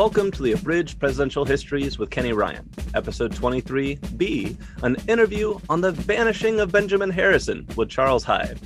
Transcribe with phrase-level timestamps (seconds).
[0.00, 5.92] Welcome to the Abridged Presidential Histories with Kenny Ryan, episode 23B, an interview on the
[5.92, 8.58] vanishing of Benjamin Harrison with Charles Hyde.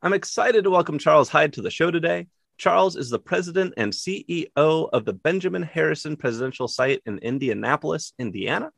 [0.00, 2.28] I'm excited to welcome Charles Hyde to the show today.
[2.56, 8.72] Charles is the president and CEO of the Benjamin Harrison Presidential Site in Indianapolis, Indiana.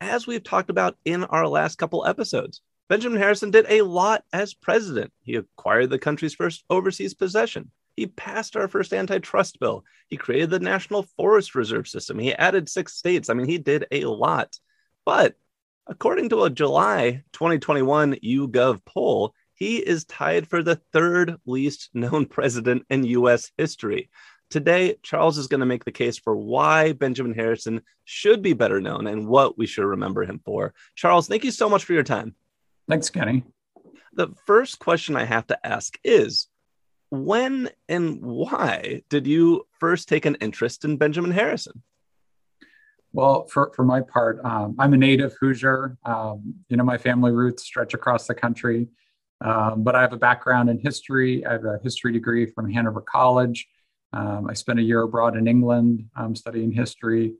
[0.00, 4.54] As we've talked about in our last couple episodes, Benjamin Harrison did a lot as
[4.54, 5.12] president.
[5.24, 7.72] He acquired the country's first overseas possession.
[7.96, 9.84] He passed our first antitrust bill.
[10.08, 12.18] He created the National Forest Reserve System.
[12.18, 13.30] He added six states.
[13.30, 14.58] I mean, he did a lot.
[15.04, 15.34] But
[15.86, 22.26] according to a July 2021 YouGov poll, he is tied for the third least known
[22.26, 24.10] president in US history.
[24.50, 28.80] Today, Charles is going to make the case for why Benjamin Harrison should be better
[28.80, 30.74] known and what we should remember him for.
[30.94, 32.34] Charles, thank you so much for your time.
[32.88, 33.42] Thanks, Kenny.
[34.12, 36.46] The first question I have to ask is
[37.14, 41.82] when and why did you first take an interest in Benjamin Harrison?
[43.12, 45.96] Well, for, for my part, um, I'm a native Hoosier.
[46.04, 48.88] Um, you know, my family roots stretch across the country,
[49.40, 51.46] um, but I have a background in history.
[51.46, 53.68] I have a history degree from Hanover College.
[54.12, 57.34] Um, I spent a year abroad in England um, studying history.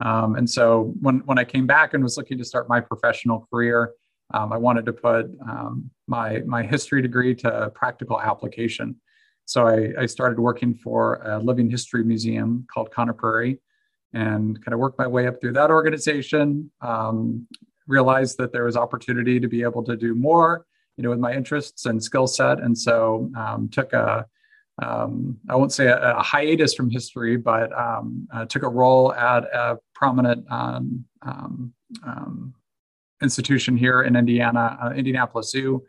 [0.00, 3.46] Um, and so when, when I came back and was looking to start my professional
[3.52, 3.92] career,
[4.32, 5.26] I wanted to put
[6.06, 8.96] my, my history degree to practical application.
[9.50, 13.58] So I, I, started working for a living history museum called Conner Prairie
[14.12, 16.70] and kind of worked my way up through that organization.
[16.80, 17.48] Um,
[17.88, 21.34] realized that there was opportunity to be able to do more, you know, with my
[21.34, 22.60] interests and skill set.
[22.60, 24.24] And so um, took a,
[24.80, 29.12] um, I won't say a, a, hiatus from history, but um, uh, took a role
[29.14, 32.54] at a prominent um, um,
[33.20, 35.84] institution here in Indiana, uh, Indianapolis Zoo,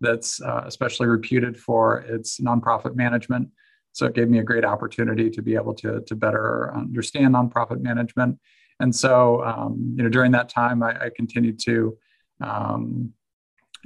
[0.00, 3.48] that's uh, especially reputed for its nonprofit management.
[3.92, 7.80] So it gave me a great opportunity to be able to, to better understand nonprofit
[7.80, 8.38] management.
[8.80, 11.96] And so, um, you know, during that time, I, I continued to
[12.40, 13.12] um,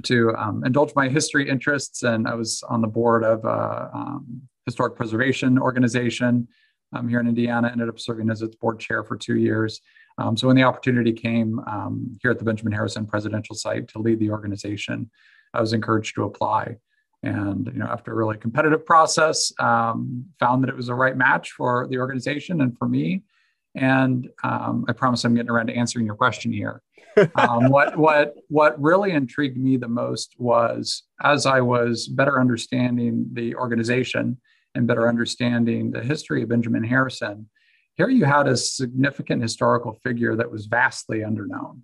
[0.05, 4.41] to um, indulge my history interests, and I was on the board of a um,
[4.65, 6.47] historic preservation organization
[6.93, 7.69] um, here in Indiana.
[7.69, 9.81] Ended up serving as its board chair for two years.
[10.17, 11.59] Um, so when the opportunity came
[12.21, 15.11] here at the Benjamin Harrison Presidential Site to lead the organization,
[15.53, 16.77] I was encouraged to apply.
[17.23, 21.17] And you know, after a really competitive process, um, found that it was the right
[21.17, 23.23] match for the organization and for me.
[23.75, 26.81] And um, I promise I'm getting around to answering your question here.
[27.35, 33.27] Um, what what what really intrigued me the most was as I was better understanding
[33.33, 34.37] the organization
[34.75, 37.49] and better understanding the history of Benjamin Harrison.
[37.95, 41.81] Here you had a significant historical figure that was vastly underknown.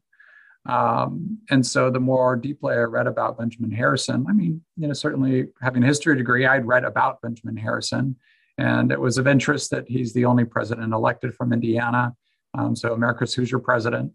[0.68, 4.94] Um, and so the more deeply I read about Benjamin Harrison, I mean, you know,
[4.94, 8.16] certainly having a history degree, I'd read about Benjamin Harrison.
[8.58, 12.16] And it was of interest that he's the only president elected from Indiana.
[12.58, 14.14] Um, so America's Hoosier president.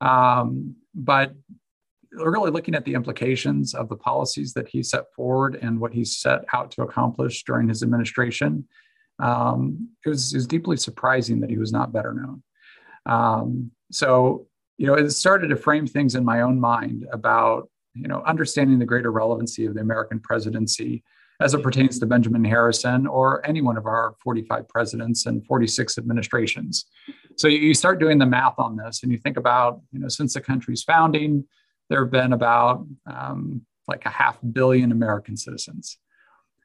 [0.00, 1.34] Um, but
[2.12, 6.04] really looking at the implications of the policies that he set forward and what he
[6.04, 8.66] set out to accomplish during his administration,
[9.18, 12.42] um, it, was, it, was, deeply surprising that he was not better known.
[13.06, 14.46] Um, so
[14.80, 18.78] you know, it started to frame things in my own mind about, you know, understanding
[18.78, 21.04] the greater relevancy of the American presidency
[21.38, 25.98] as it pertains to Benjamin Harrison or any one of our 45 presidents and 46
[25.98, 26.86] administrations.
[27.36, 30.32] So you start doing the math on this and you think about, you know, since
[30.32, 31.44] the country's founding,
[31.90, 35.98] there have been about um, like a half billion American citizens.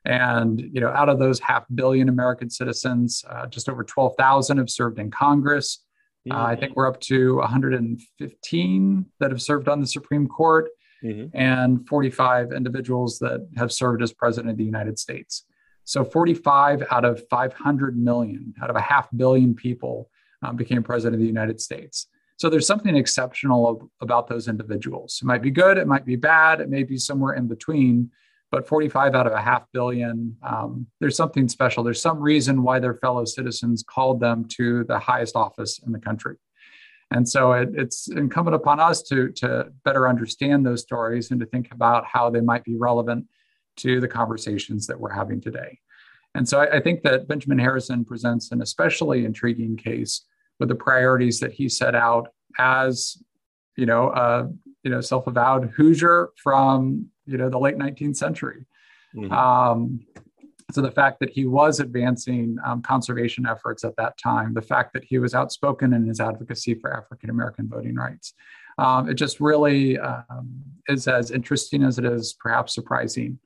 [0.05, 4.69] And you know, out of those half billion American citizens, uh, just over 12,000 have
[4.69, 5.84] served in Congress.
[6.27, 6.37] Mm-hmm.
[6.37, 10.69] Uh, I think we're up to 115 that have served on the Supreme Court
[11.03, 11.35] mm-hmm.
[11.37, 15.45] and 45 individuals that have served as president of the United States.
[15.83, 20.09] So 45 out of 500 million, out of a half billion people,
[20.41, 22.07] um, became president of the United States.
[22.37, 25.19] So there's something exceptional about those individuals.
[25.21, 28.11] It might be good, it might be bad, it may be somewhere in between,
[28.55, 31.83] but 45 out of a half billion, um, there's something special.
[31.83, 35.99] There's some reason why their fellow citizens called them to the highest office in the
[35.99, 36.37] country.
[37.11, 41.45] And so it, it's incumbent upon us to, to better understand those stories and to
[41.45, 43.25] think about how they might be relevant
[43.75, 45.77] to the conversations that we're having today.
[46.33, 50.21] And so I, I think that Benjamin Harrison presents an especially intriguing case
[50.61, 53.21] with the priorities that he set out as,
[53.75, 54.47] you know, uh,
[54.83, 58.65] you know, self-avowed Hoosier from you know the late 19th century.
[59.15, 59.31] Mm-hmm.
[59.31, 59.99] Um,
[60.71, 64.93] so the fact that he was advancing um, conservation efforts at that time, the fact
[64.93, 68.33] that he was outspoken in his advocacy for African American voting rights,
[68.77, 73.39] um, it just really um, is as interesting as it is perhaps surprising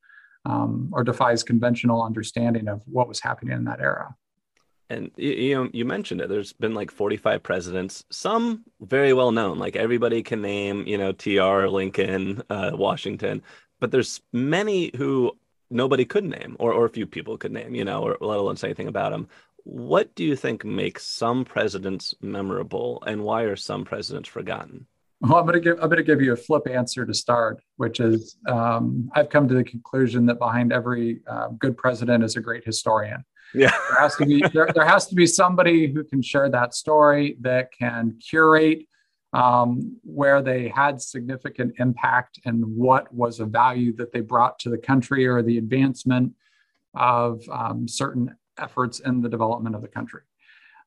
[0.46, 4.16] um, or defies conventional understanding of what was happening in that era.
[4.92, 6.30] And you know, you mentioned it.
[6.30, 9.60] There's been like 45 presidents, some very well known.
[9.60, 11.70] Like everybody can name, you know, T.R.
[11.70, 13.44] Lincoln, uh, Washington,
[13.80, 15.38] but there's many who
[15.70, 18.58] nobody could name, or or a few people could name, you know, or let alone
[18.58, 19.28] say anything about them.
[19.64, 24.88] What do you think makes some presidents memorable, and why are some presidents forgotten?
[25.22, 27.62] Well, I'm going to give I'm going to give you a flip answer to start,
[27.76, 32.38] which is um, I've come to the conclusion that behind every uh, good president is
[32.38, 33.24] a great historian.
[33.54, 36.74] Yeah, there has to be there, there has to be somebody who can share that
[36.74, 38.88] story that can curate
[39.34, 44.70] um, where they had significant impact and what was a value that they brought to
[44.70, 46.34] the country or the advancement
[46.96, 50.22] of um, certain efforts in the development of the country.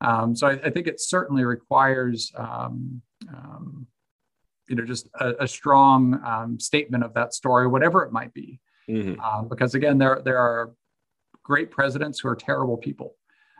[0.00, 3.86] Um, so I, I, think it certainly requires um, um,
[4.68, 8.58] you know just a, a strong um, statement of that story, whatever it might be.
[8.88, 9.20] Mm-hmm.
[9.22, 10.72] Uh, because again, there there are
[11.44, 13.14] great presidents who are terrible people.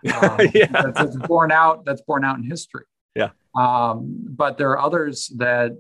[0.21, 0.67] Um, yeah.
[0.67, 1.85] that's, that's, borne out.
[1.85, 2.83] That's borne out in history.
[3.15, 3.31] Yeah.
[3.57, 5.77] Um, but there are others that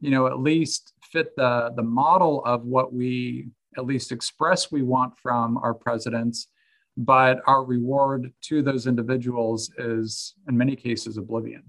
[0.00, 4.82] you know at least fit the the model of what we at least express we
[4.82, 6.48] want from our presidents
[6.96, 11.62] but our reward to those individuals is in many cases oblivion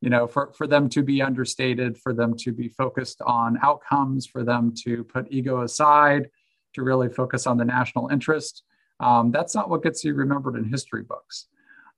[0.00, 4.26] you know for, for them to be understated for them to be focused on outcomes
[4.26, 6.28] for them to put ego aside
[6.72, 8.64] to really focus on the national interest
[9.00, 11.48] um, that's not what gets you remembered in history books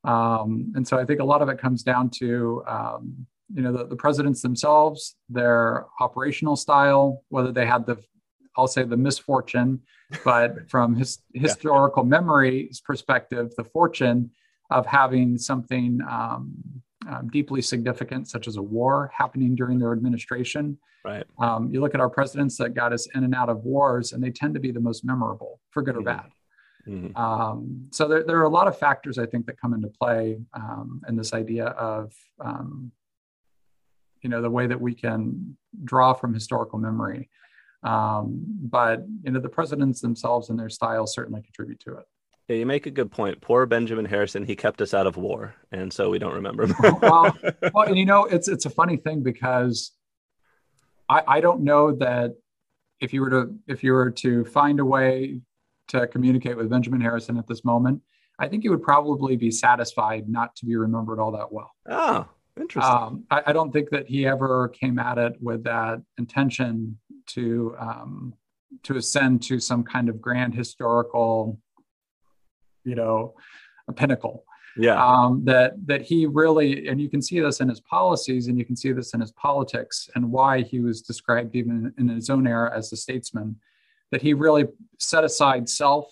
[0.07, 3.73] um, and so i think a lot of it comes down to um, you know
[3.73, 7.97] the, the presidents themselves their operational style whether they had the
[8.57, 9.81] i'll say the misfortune
[10.25, 12.11] but from his historical yeah.
[12.11, 14.31] memory's perspective the fortune
[14.71, 16.55] of having something um,
[17.09, 20.79] um, deeply significant, such as a war happening during their administration.
[21.05, 21.25] Right.
[21.39, 24.23] Um, you look at our presidents that got us in and out of wars, and
[24.23, 26.09] they tend to be the most memorable, for good mm-hmm.
[26.09, 26.31] or bad.
[26.89, 27.17] Mm-hmm.
[27.17, 30.39] Um, so there, there are a lot of factors I think that come into play
[30.53, 32.93] um, in this idea of, um,
[34.23, 37.29] you know, the way that we can draw from historical memory.
[37.83, 42.05] Um, but you know, the presidents themselves and their style certainly contribute to it.
[42.49, 43.41] Yeah, you make a good point.
[43.41, 46.77] Poor Benjamin Harrison, he kept us out of war, and so we don't remember him.
[47.03, 47.37] well,
[47.75, 49.93] well, and you know, it's it's a funny thing because
[51.09, 52.35] I, I don't know that
[53.01, 55.41] if you were to if you were to find a way
[55.89, 58.03] to communicate with Benjamin Harrison at this moment,
[58.39, 61.73] I think he would probably be satisfied not to be remembered all that well.
[61.89, 62.27] Oh,
[62.59, 62.93] interesting.
[62.93, 66.99] Um, I, I, don't think that he ever came at it with that intention
[67.29, 68.35] to um,
[68.83, 71.59] to ascend to some kind of grand historical
[72.85, 73.35] you know
[73.89, 74.45] a pinnacle
[74.77, 78.59] yeah um, that that he really and you can see this in his policies and
[78.59, 82.31] you can see this in his politics and why he was described even in his
[82.31, 83.57] own era as a statesman
[84.11, 84.67] that he really
[84.99, 86.07] set aside self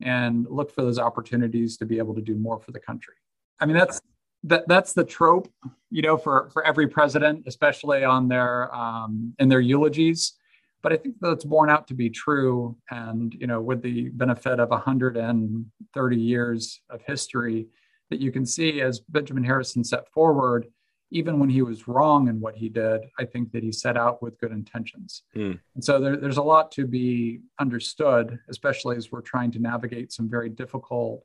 [0.00, 3.14] and looked for those opportunities to be able to do more for the country
[3.60, 4.00] i mean that's
[4.44, 5.52] that that's the trope
[5.90, 10.34] you know for for every president especially on their um, in their eulogies
[10.82, 12.76] but I think that's borne out to be true.
[12.90, 17.66] And you know, with the benefit of 130 years of history,
[18.10, 20.66] that you can see as Benjamin Harrison set forward,
[21.10, 24.22] even when he was wrong in what he did, I think that he set out
[24.22, 25.22] with good intentions.
[25.34, 25.58] Mm.
[25.74, 30.12] And so there, there's a lot to be understood, especially as we're trying to navigate
[30.12, 31.24] some very difficult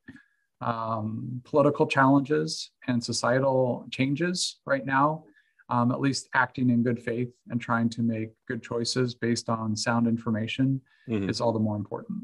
[0.62, 5.26] um, political challenges and societal changes right now
[5.70, 9.76] um, at least acting in good faith and trying to make good choices based on
[9.76, 11.30] sound information mm-hmm.
[11.30, 12.20] is all the more important.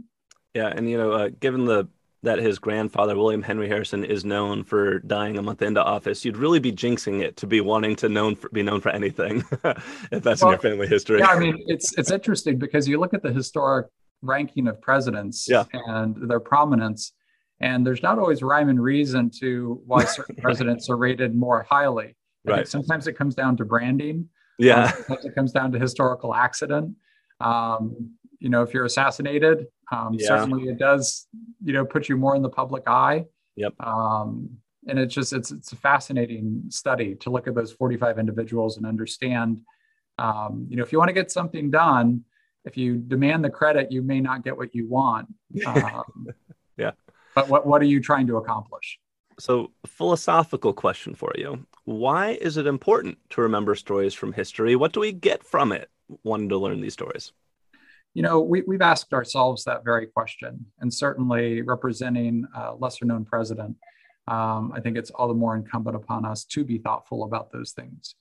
[0.53, 1.88] Yeah, and you know, uh, given the
[2.23, 6.38] that his grandfather William Henry Harrison is known for dying a month into office, you'd
[6.38, 9.43] really be jinxing it to be wanting to known for, be known for anything
[10.11, 11.19] if that's well, in your family history.
[11.19, 13.88] Yeah, I mean, it's it's interesting because you look at the historic
[14.21, 15.63] ranking of presidents yeah.
[15.73, 17.13] and their prominence,
[17.61, 22.15] and there's not always rhyme and reason to why certain presidents are rated more highly
[22.45, 22.67] right.
[22.67, 24.29] sometimes it comes down to branding.
[24.57, 24.85] Yeah.
[24.85, 26.95] Um, sometimes it comes down to historical accident.
[27.39, 30.27] Um, you know, if you're assassinated, um, yeah.
[30.27, 31.27] certainly it does,
[31.63, 33.25] you know, put you more in the public eye.
[33.55, 33.74] Yep.
[33.79, 38.77] Um, and it's just it's it's a fascinating study to look at those 45 individuals
[38.77, 39.62] and understand.
[40.17, 42.24] Um, you know, if you want to get something done,
[42.65, 45.27] if you demand the credit, you may not get what you want.
[45.65, 46.27] Um,
[46.77, 46.91] yeah.
[47.36, 49.00] But what what are you trying to accomplish?
[49.39, 51.65] So, philosophical question for you.
[51.86, 54.75] Why is it important to remember stories from history?
[54.75, 55.89] What do we get from it
[56.24, 57.31] wanting to learn these stories?
[58.19, 63.23] You know, we, we've asked ourselves that very question, and certainly representing a lesser known
[63.23, 63.77] president,
[64.27, 67.71] um, I think it's all the more incumbent upon us to be thoughtful about those
[67.71, 68.15] things.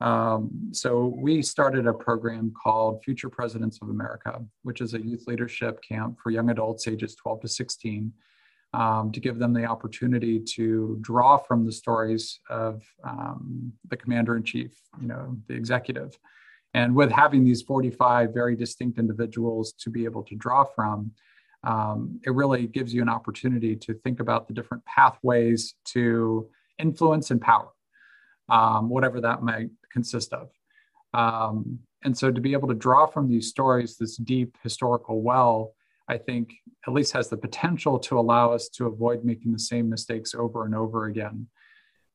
[0.00, 5.24] Um, so, we started a program called Future Presidents of America, which is a youth
[5.26, 8.12] leadership camp for young adults ages 12 to 16
[8.72, 14.36] um, to give them the opportunity to draw from the stories of um, the commander
[14.36, 16.16] in chief, you know, the executive.
[16.74, 21.12] And with having these 45 very distinct individuals to be able to draw from,
[21.64, 26.48] um, it really gives you an opportunity to think about the different pathways to
[26.78, 27.68] influence and power,
[28.48, 30.50] um, whatever that might consist of.
[31.12, 35.74] Um, and so to be able to draw from these stories, this deep historical well,
[36.08, 36.54] I think
[36.86, 40.64] at least has the potential to allow us to avoid making the same mistakes over
[40.64, 41.46] and over again.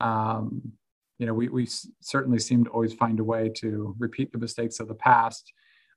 [0.01, 0.73] Um,
[1.17, 1.67] you know, we, we
[2.01, 5.53] certainly seem to always find a way to repeat the mistakes of the past,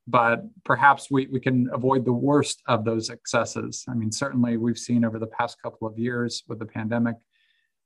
[0.06, 3.84] but perhaps we, we can avoid the worst of those excesses.
[3.88, 7.16] I mean, certainly we've seen over the past couple of years with the pandemic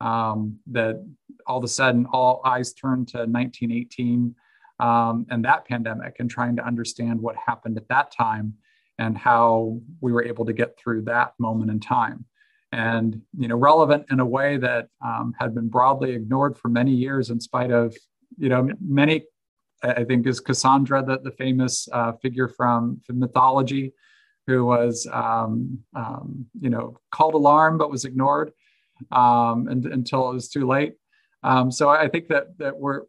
[0.00, 1.04] um, that
[1.46, 4.34] all of a sudden all eyes turned to 1918
[4.80, 8.54] um, and that pandemic and trying to understand what happened at that time
[8.98, 12.24] and how we were able to get through that moment in time
[12.72, 16.90] and you know relevant in a way that um, had been broadly ignored for many
[16.90, 17.94] years in spite of
[18.38, 19.22] you know many
[19.82, 23.92] i think is cassandra the, the famous uh, figure from, from mythology
[24.46, 28.52] who was um, um, you know called alarm but was ignored
[29.12, 30.94] um, and, until it was too late
[31.42, 33.02] um, so i think that that we're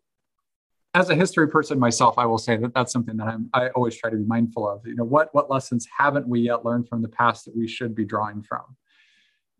[0.95, 3.95] as a history person myself, I will say that that's something that I'm, I always
[3.95, 4.85] try to be mindful of.
[4.85, 7.95] You know, what what lessons haven't we yet learned from the past that we should
[7.95, 8.61] be drawing from?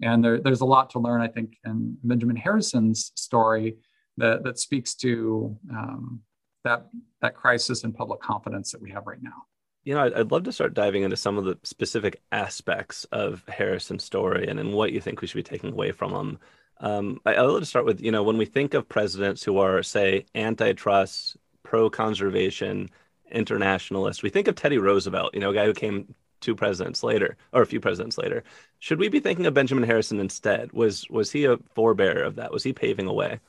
[0.04, 3.78] And there, there's a lot to learn, I think, in Benjamin Harrison's story
[4.18, 6.22] that that speaks to um,
[6.64, 6.88] that
[7.22, 9.44] that crisis in public confidence that we have right now.
[9.84, 13.44] You know, I'd, I'd love to start diving into some of the specific aspects of
[13.48, 16.40] Harrison's story and, and what you think we should be taking away from him
[16.84, 19.82] um, I, I'll to start with, you know, when we think of presidents who are,
[19.84, 22.90] say, antitrust, pro-conservation,
[23.32, 27.38] internationalist, we think of Teddy Roosevelt, you know, a guy who came two presidents later,
[27.54, 28.44] or a few presidents later.
[28.80, 30.72] Should we be thinking of Benjamin Harrison instead?
[30.74, 32.52] Was was he a forebearer of that?
[32.52, 33.40] Was he paving a way?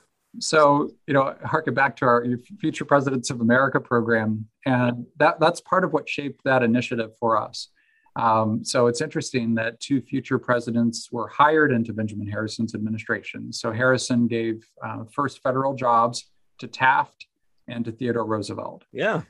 [0.40, 2.26] So, you know, harken back to our
[2.60, 7.36] Future Presidents of America program, and that that's part of what shaped that initiative for
[7.36, 7.68] us.
[8.16, 13.52] Um, so it's interesting that two future presidents were hired into Benjamin Harrison's administration.
[13.52, 17.26] So Harrison gave uh, first federal jobs to Taft
[17.66, 18.84] and to Theodore Roosevelt.
[18.92, 19.22] Yeah.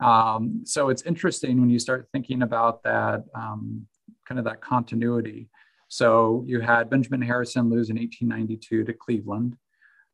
[0.00, 3.86] Um, so it's interesting when you start thinking about that um,
[4.26, 5.48] kind of that continuity.
[5.88, 9.56] So you had Benjamin Harrison lose in 1892 to Cleveland.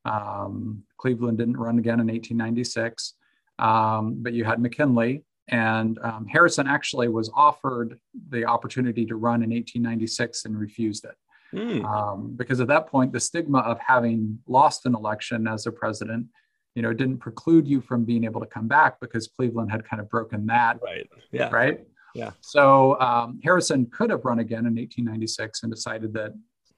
[0.05, 3.15] Um, Cleveland didn't run again in 1896,
[3.59, 7.99] um, but you had McKinley and um, Harrison actually was offered
[8.31, 11.15] the opportunity to run in 1896 and refused it.
[11.55, 11.85] Mm.
[11.85, 16.27] Um, because at that point, the stigma of having lost an election as a president,
[16.79, 19.85] you know, it didn't preclude you from being able to come back because Cleveland had
[19.85, 20.79] kind of broken that.
[20.81, 21.11] Right.
[21.33, 21.49] Yeah.
[21.51, 21.85] Right.
[22.15, 22.31] Yeah.
[22.41, 26.35] So um, Harrison could have run again in 1896 and decided that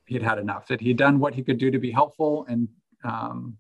[0.07, 2.67] he'd had enough, that he'd done what he could do to be helpful and
[3.05, 3.59] um,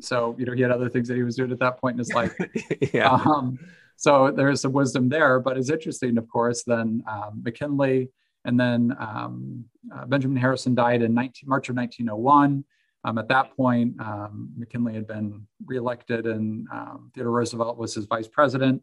[0.00, 1.98] so, you know, he had other things that he was doing at that point in
[1.98, 2.34] his life.
[2.94, 3.10] yeah.
[3.12, 3.58] Um,
[3.96, 8.08] so there's some wisdom there, but it's interesting, of course, then um, McKinley
[8.46, 12.64] and then um, uh, Benjamin Harrison died in 19, March of 1901.
[13.06, 18.04] Um, at that point, um, McKinley had been reelected and um, Theodore Roosevelt was his
[18.06, 18.82] vice president.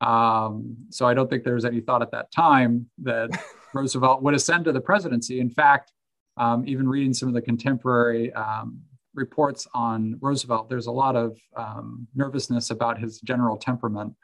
[0.00, 3.30] Um, so I don't think there was any thought at that time that
[3.74, 5.40] Roosevelt would ascend to the presidency.
[5.40, 5.92] In fact,
[6.64, 8.32] even reading some of the contemporary
[9.14, 14.14] reports on Roosevelt, there's a lot of um, nervousness about his general temperament.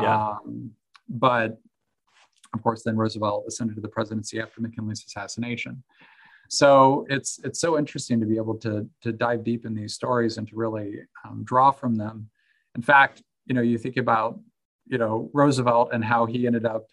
[0.00, 0.28] Yeah.
[0.28, 0.70] Um,
[1.08, 1.58] but
[2.54, 5.82] of course, then Roosevelt ascended to the presidency after McKinley's assassination.
[6.48, 10.38] So it's it's so interesting to be able to to dive deep in these stories
[10.38, 12.30] and to really um, draw from them.
[12.74, 14.38] In fact, you know, you think about
[14.86, 16.86] you know Roosevelt and how he ended up,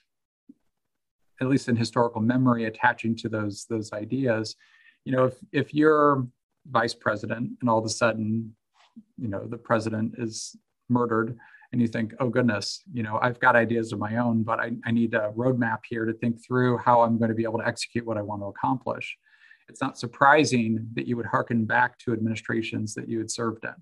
[1.42, 4.56] at least in historical memory, attaching to those those ideas.
[5.06, 6.28] You know, if if you're
[6.70, 8.56] vice president and all of a sudden
[9.18, 10.56] you know the president is
[10.90, 11.38] murdered
[11.72, 14.72] and you think oh goodness you know i've got ideas of my own but i,
[14.86, 17.68] I need a roadmap here to think through how i'm going to be able to
[17.68, 19.18] execute what i want to accomplish
[19.68, 23.76] it's not surprising that you would hearken back to administrations that you had served in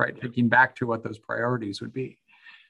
[0.00, 0.18] right?
[0.18, 2.18] Thinking back to what those priorities would be.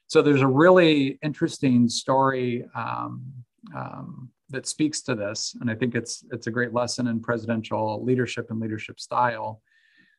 [0.08, 3.32] So there's a really interesting story um,
[3.74, 8.04] um, that speaks to this, and I think it's it's a great lesson in presidential
[8.04, 9.62] leadership and leadership style.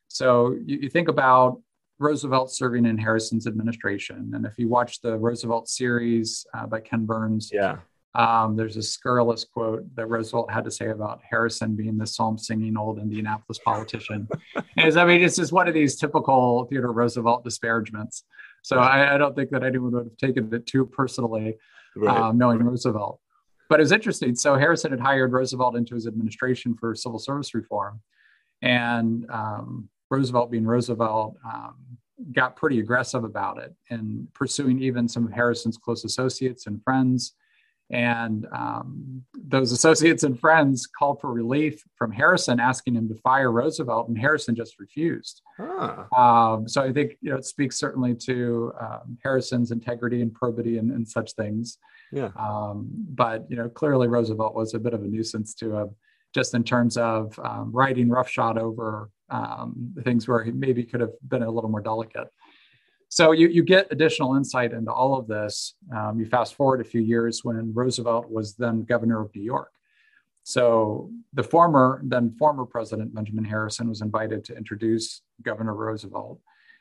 [0.08, 1.60] So you, you think about
[1.98, 7.04] Roosevelt serving in Harrison's administration, and if you watch the Roosevelt series uh, by Ken
[7.04, 7.76] Burns, yeah,
[8.14, 12.36] um, there's a scurrilous quote that Roosevelt had to say about Harrison being the psalm
[12.36, 14.28] singing old Indianapolis politician.
[14.76, 18.24] Is I mean, it's just one of these typical Theodore Roosevelt disparagements.
[18.62, 21.56] So I, I don't think that anyone would have taken it too personally,
[21.96, 22.16] right.
[22.16, 23.18] um, knowing Roosevelt.
[23.68, 24.34] but it was interesting.
[24.34, 28.02] So Harrison had hired Roosevelt into his administration for civil service reform,
[28.60, 31.76] and um, Roosevelt, being Roosevelt, um,
[32.32, 37.32] got pretty aggressive about it and pursuing even some of Harrison's close associates and friends.
[37.92, 43.52] And um, those associates and friends called for relief from Harrison, asking him to fire
[43.52, 45.42] Roosevelt, and Harrison just refused.
[45.58, 46.04] Huh.
[46.16, 50.78] Um, so I think you know it speaks certainly to um, Harrison's integrity and probity
[50.78, 51.76] and, and such things.
[52.12, 52.30] Yeah.
[52.38, 55.90] Um, but you know, clearly Roosevelt was a bit of a nuisance to him,
[56.34, 61.12] just in terms of um, riding roughshod over um, things where he maybe could have
[61.28, 62.28] been a little more delicate.
[63.12, 65.74] So you, you get additional insight into all of this.
[65.94, 69.70] Um, you fast forward a few years when Roosevelt was then governor of New York.
[70.44, 76.40] So the former, then former President Benjamin Harrison was invited to introduce Governor Roosevelt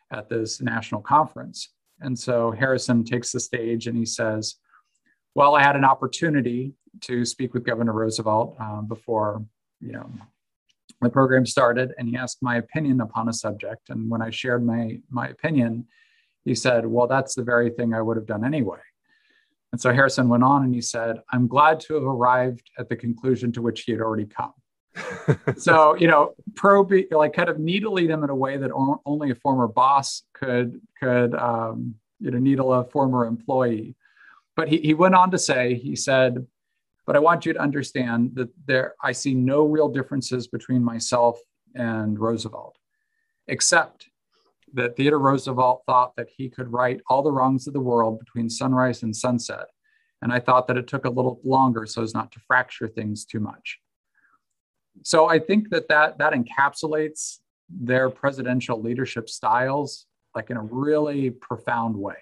[0.10, 1.74] at this national conference.
[2.00, 4.56] And so Harrison takes the stage and he says,
[5.36, 6.72] Well, I had an opportunity
[7.02, 9.44] to speak with Governor Roosevelt um, before,
[9.82, 10.10] you know,
[11.02, 13.90] the program started and he asked my opinion upon a subject.
[13.90, 15.88] And when I shared my, my opinion,
[16.46, 18.80] he said, Well, that's the very thing I would have done anyway.
[19.72, 22.96] And so Harrison went on and he said, I'm glad to have arrived at the
[22.96, 24.54] conclusion to which he had already come.
[25.58, 28.72] so, you know, probe, like kind of needling them in a way that
[29.06, 33.96] only a former boss could, could, um, you know, needle a former employee.
[34.58, 36.46] But he, he went on to say, he said,
[37.08, 41.40] but I want you to understand that there, I see no real differences between myself
[41.74, 42.78] and Roosevelt,
[43.48, 44.11] except
[44.74, 48.50] that Theodore Roosevelt thought that he could right all the wrongs of the world between
[48.50, 49.68] sunrise and sunset.
[50.22, 53.26] And I thought that it took a little longer so as not to fracture things
[53.26, 53.80] too much.
[55.04, 61.30] So I think that that, that encapsulates their presidential leadership styles like in a really
[61.30, 62.16] profound way.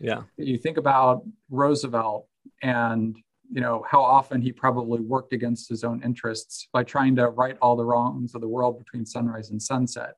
[0.00, 0.22] Yeah.
[0.36, 2.28] You think about Roosevelt
[2.62, 3.16] and
[3.50, 7.56] you know how often he probably worked against his own interests by trying to right
[7.62, 10.14] all the wrongs of the world between sunrise and sunset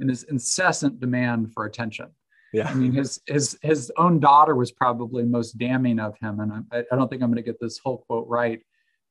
[0.00, 2.08] and his incessant demand for attention
[2.52, 6.64] yeah i mean his his his own daughter was probably most damning of him and
[6.72, 8.60] i, I don't think i'm going to get this whole quote right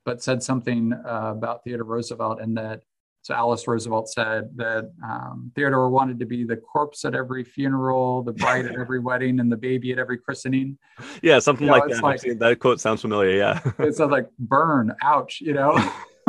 [0.06, 2.82] but said something uh, about theodore roosevelt and that
[3.28, 8.24] so Alice Roosevelt said that um, Theodore wanted to be the corpse at every funeral,
[8.24, 10.78] the bride at every wedding, and the baby at every christening.
[11.22, 12.02] Yeah, something you know, like that.
[12.02, 13.36] Like, that quote sounds familiar.
[13.36, 15.78] Yeah, it sounds like burn, ouch, you know.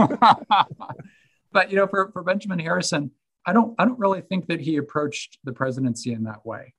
[1.53, 3.13] but you know, for, for Benjamin Harrison,
[3.49, 6.75] I don't I don't really think that he approached the presidency in that way.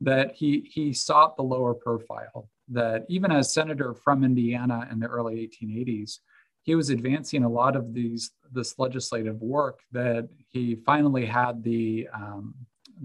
[0.00, 2.48] That he he sought the lower profile.
[2.68, 6.18] That even as senator from Indiana in the early 1880s
[6.64, 12.08] he was advancing a lot of these this legislative work that he finally had the
[12.12, 12.54] um,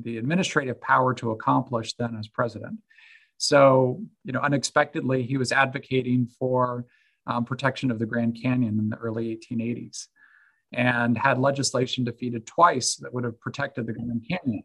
[0.02, 2.80] the administrative power to accomplish then as president.
[3.38, 6.86] So, you know, unexpectedly, he was advocating for
[7.26, 10.08] um, protection of the Grand Canyon in the early 1880s,
[10.74, 14.64] and had legislation defeated twice that would have protected the Grand Canyon.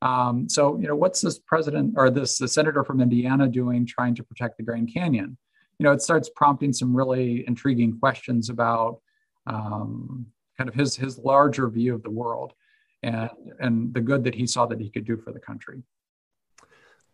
[0.00, 4.22] Um, so, you know, what's this president or this senator from Indiana doing trying to
[4.22, 5.36] protect the Grand Canyon?
[5.78, 9.00] you know, it starts prompting some really intriguing questions about
[9.46, 12.52] um, kind of his his larger view of the world
[13.02, 15.82] and and the good that he saw that he could do for the country.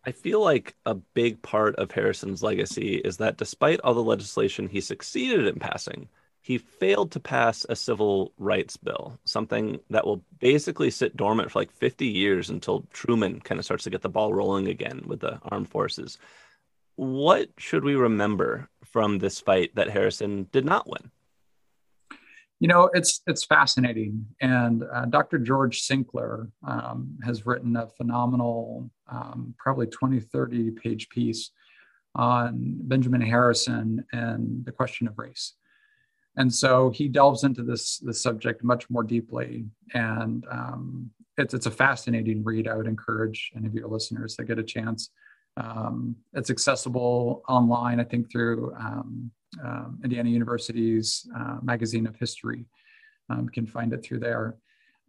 [0.07, 4.67] I feel like a big part of Harrison's legacy is that despite all the legislation
[4.67, 6.09] he succeeded in passing,
[6.45, 11.59] he failed to pass a civil rights bill, something that will basically sit dormant for
[11.59, 15.21] like 50 years until Truman kind of starts to get the ball rolling again with
[15.21, 16.19] the armed forces
[16.95, 21.11] what should we remember from this fight that Harrison did not win?
[22.59, 25.39] You know, it's it's fascinating, and uh, Dr.
[25.39, 31.51] George Sinkler um, has written a phenomenal, um, probably 20, 30 page piece
[32.15, 35.53] on Benjamin Harrison and the question of race.
[36.37, 41.65] And so he delves into this this subject much more deeply, and um, it's it's
[41.65, 42.67] a fascinating read.
[42.67, 45.09] I would encourage any of your listeners that get a chance
[45.57, 49.31] um, it's accessible online, I think, through um,
[49.63, 52.65] uh, Indiana University's uh, Magazine of History.
[53.29, 54.55] Um, can find it through there.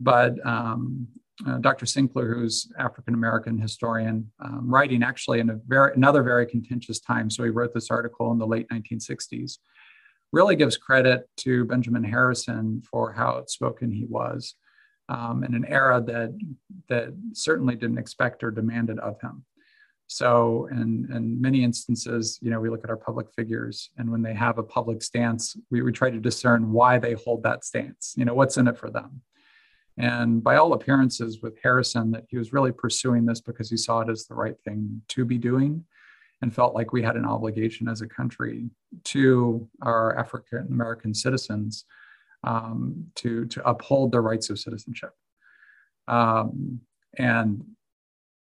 [0.00, 1.06] But um,
[1.46, 1.84] uh, Dr.
[1.84, 7.28] Sinkler, who's African American historian, um, writing actually in a very another very contentious time.
[7.28, 9.58] So he wrote this article in the late 1960s.
[10.32, 14.54] Really gives credit to Benjamin Harrison for how outspoken he was
[15.08, 16.36] um, in an era that
[16.88, 19.44] that certainly didn't expect or demanded of him.
[20.08, 24.22] So, in, in many instances, you know, we look at our public figures, and when
[24.22, 28.14] they have a public stance, we, we try to discern why they hold that stance.
[28.16, 29.22] You know, what's in it for them.
[29.98, 34.00] And by all appearances, with Harrison, that he was really pursuing this because he saw
[34.00, 35.84] it as the right thing to be doing.
[36.42, 38.68] And felt like we had an obligation as a country
[39.04, 41.84] to our African American citizens
[42.44, 45.10] um, to, to uphold their rights of citizenship.
[46.08, 46.80] Um,
[47.18, 47.64] and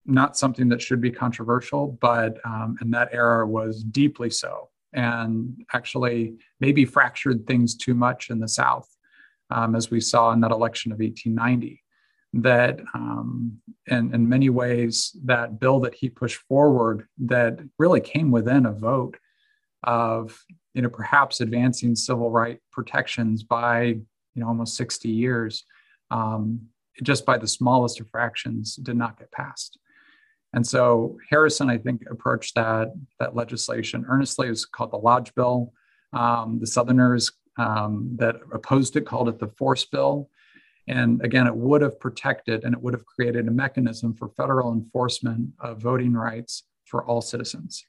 [0.06, 5.65] not something that should be controversial, but um, in that era was deeply so, and
[5.74, 8.88] actually maybe fractured things too much in the South,
[9.50, 11.82] um, as we saw in that election of 1890
[12.36, 18.30] that um, in, in many ways that bill that he pushed forward that really came
[18.30, 19.17] within a vote
[19.84, 20.38] of
[20.74, 24.04] you know perhaps advancing civil right protections by you
[24.36, 25.63] know almost 60 years
[26.12, 26.60] um,
[27.02, 29.80] just by the smallest of fractions did not get passed.
[30.54, 34.48] And so harrison i think approached that that legislation earnestly.
[34.48, 35.71] It was called the lodge bill.
[36.12, 40.30] Um, the southerners um, that opposed it called it the force bill
[40.88, 44.71] and again, it would have protected and it would have created a mechanism for federal
[44.71, 47.84] enforcement of voting rights for all citizens,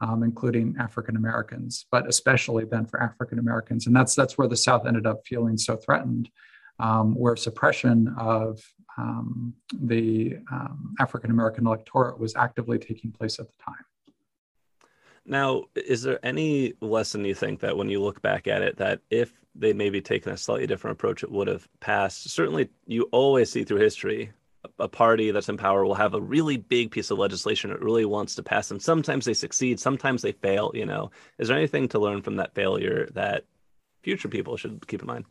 [0.00, 3.86] um, including African Americans, but especially then for African Americans.
[3.86, 6.28] And that's that's where the South ended up feeling so threatened,
[6.80, 8.60] um, where suppression of
[8.98, 13.84] um, the um, African American electorate was actively taking place at the time.
[15.30, 19.00] Now, is there any lesson you think that when you look back at it, that
[19.10, 22.28] if they maybe taken a slightly different approach, it would have passed?
[22.28, 24.32] Certainly, you always see through history
[24.80, 28.04] a party that's in power will have a really big piece of legislation it really
[28.04, 30.72] wants to pass, and sometimes they succeed, sometimes they fail.
[30.74, 33.44] You know, is there anything to learn from that failure that
[34.02, 35.26] future people should keep in mind?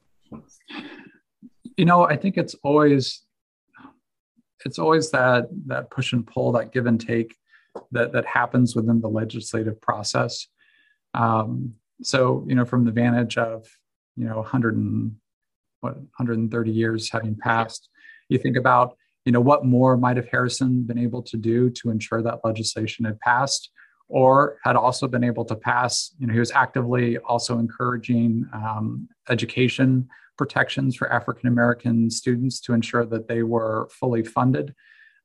[1.75, 3.21] You know, I think it's always
[4.65, 7.35] it's always that that push and pull, that give and take
[7.91, 10.47] that that happens within the legislative process.
[11.13, 13.67] Um, so, you know, from the vantage of
[14.15, 15.15] you know 100 and
[15.82, 17.89] what 130 years having passed,
[18.27, 21.89] you think about you know what more might have Harrison been able to do to
[21.89, 23.69] ensure that legislation had passed,
[24.08, 26.13] or had also been able to pass.
[26.19, 32.73] You know, he was actively also encouraging um, education protections for African American students to
[32.73, 34.73] ensure that they were fully funded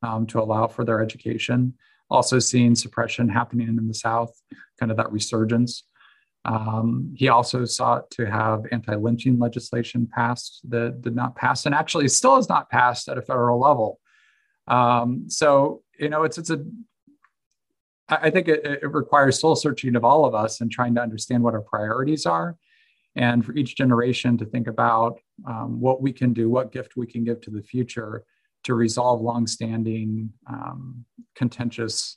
[0.02, 1.74] um, to allow for their education
[2.10, 4.32] also seeing suppression happening in the South,
[4.78, 5.84] kind of that resurgence.
[6.44, 11.74] Um, he also sought to have anti lynching legislation passed that did not pass, and
[11.74, 13.98] actually still has not passed at a federal level.
[14.66, 16.64] Um, so, you know, it's, it's a,
[18.08, 21.42] I think it, it requires soul searching of all of us and trying to understand
[21.42, 22.56] what our priorities are.
[23.16, 27.06] And for each generation to think about um, what we can do, what gift we
[27.06, 28.24] can give to the future
[28.64, 32.16] to resolve longstanding, um, contentious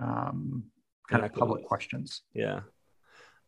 [0.00, 0.64] um,
[1.08, 2.22] kind of public questions.
[2.34, 2.60] Yeah.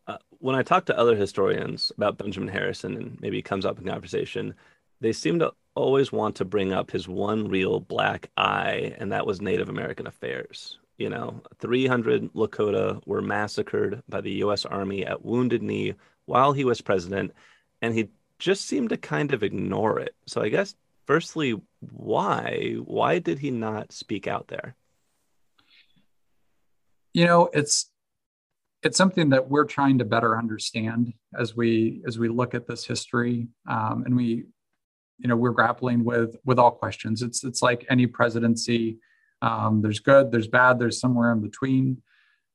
[0.07, 3.79] Uh, when I talk to other historians about Benjamin Harrison, and maybe it comes up
[3.79, 4.55] in conversation,
[5.01, 9.27] they seem to always want to bring up his one real black eye, and that
[9.27, 10.79] was Native American affairs.
[10.99, 14.65] You know, 300 Lakota were massacred by the U.S.
[14.67, 15.95] Army at Wounded Knee
[16.27, 17.33] while he was president,
[17.81, 20.15] and he just seemed to kind of ignore it.
[20.27, 20.75] So I guess
[21.11, 22.77] firstly, why?
[22.85, 24.77] Why did he not speak out there?
[27.13, 27.91] You know, it's
[28.85, 32.85] it's something that we're trying to better understand as we as we look at this
[32.85, 34.45] history, um, and we,
[35.19, 37.23] you know, we're grappling with with all questions.
[37.23, 39.01] It's it's like any presidency.
[39.43, 42.03] Um, there's good, there's bad, there's somewhere in between.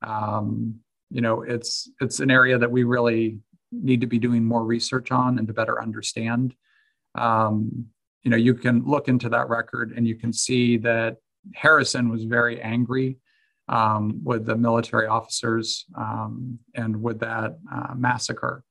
[0.02, 0.76] Um,
[1.10, 3.40] you know, it's it's an area that we really
[3.74, 6.56] need to be doing more research on and to better understand.
[7.16, 7.90] Um,
[8.26, 11.18] you know, you can look into that record and you can see that
[11.54, 13.18] Harrison was very angry
[13.70, 18.64] um, with the military officers um, and with that uh, massacre.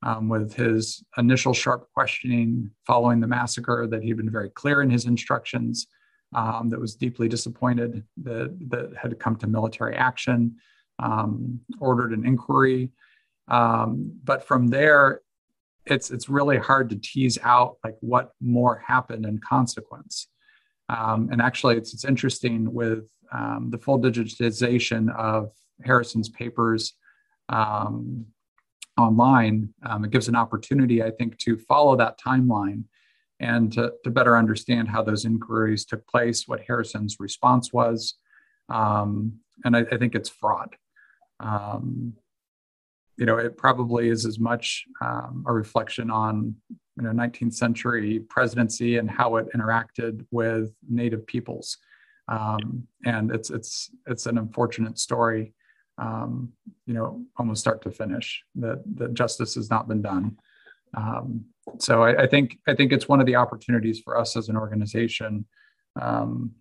[0.00, 4.90] Um, with his initial sharp questioning following the massacre, that he'd been very clear in
[4.90, 5.88] his instructions,
[6.36, 10.54] um, that was deeply disappointed that, that had come to military action,
[11.00, 12.92] um, ordered an inquiry.
[13.48, 15.22] Um, but from there,
[15.90, 20.28] it's it's really hard to tease out like what more happened in consequence.
[20.88, 25.50] Um, and actually, it's it's interesting with um, the full digitization of
[25.84, 26.94] Harrison's papers
[27.48, 28.26] um,
[28.98, 29.72] online.
[29.84, 32.84] Um, it gives an opportunity, I think, to follow that timeline
[33.40, 38.14] and to, to better understand how those inquiries took place, what Harrison's response was,
[38.68, 40.74] um, and I, I, think it's fraud.
[41.40, 42.14] Um,
[43.18, 46.54] you know, it probably is as much um, a reflection on
[46.96, 51.78] you know 19th century presidency and how it interacted with Native peoples.
[52.28, 55.52] Um, and it's it's it's an unfortunate story,
[55.98, 56.52] um,
[56.86, 60.38] you know, almost start to finish that that justice has not been done.
[60.94, 61.46] Um,
[61.78, 64.56] so I, I, think I think it's one of the opportunities for us as an
[64.56, 65.44] organization
[66.00, 66.52] um,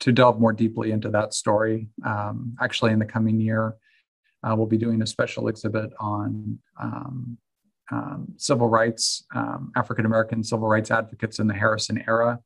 [0.00, 1.88] to delve more deeply into that story.
[2.04, 3.76] Um, actually, in the coming year,
[4.42, 7.38] uh, we'll be doing a special exhibit on um,
[7.92, 12.38] um, civil rights, um, African American civil rights advocates in the Harrison era,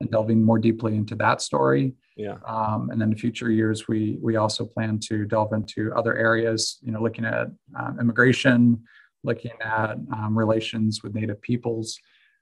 [0.00, 1.94] and delving more deeply into that story.
[2.16, 2.36] Yeah.
[2.46, 6.78] Um, and then in future years, we we also plan to delve into other areas.
[6.82, 8.82] You know, looking at um, immigration,
[9.24, 11.98] looking at um, relations with Native peoples.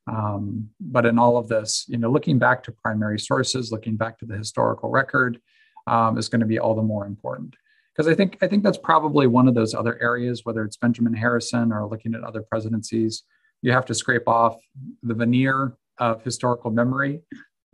[0.08, 4.18] Um, but in all of this, you know, looking back to primary sources, looking back
[4.18, 5.40] to the historical record,
[5.88, 7.56] um, is going to be all the more important.
[7.96, 11.14] Because I think I think that's probably one of those other areas, whether it's Benjamin
[11.14, 13.22] Harrison or looking at other presidencies,
[13.62, 14.56] you have to scrape off
[15.02, 17.22] the veneer of historical memory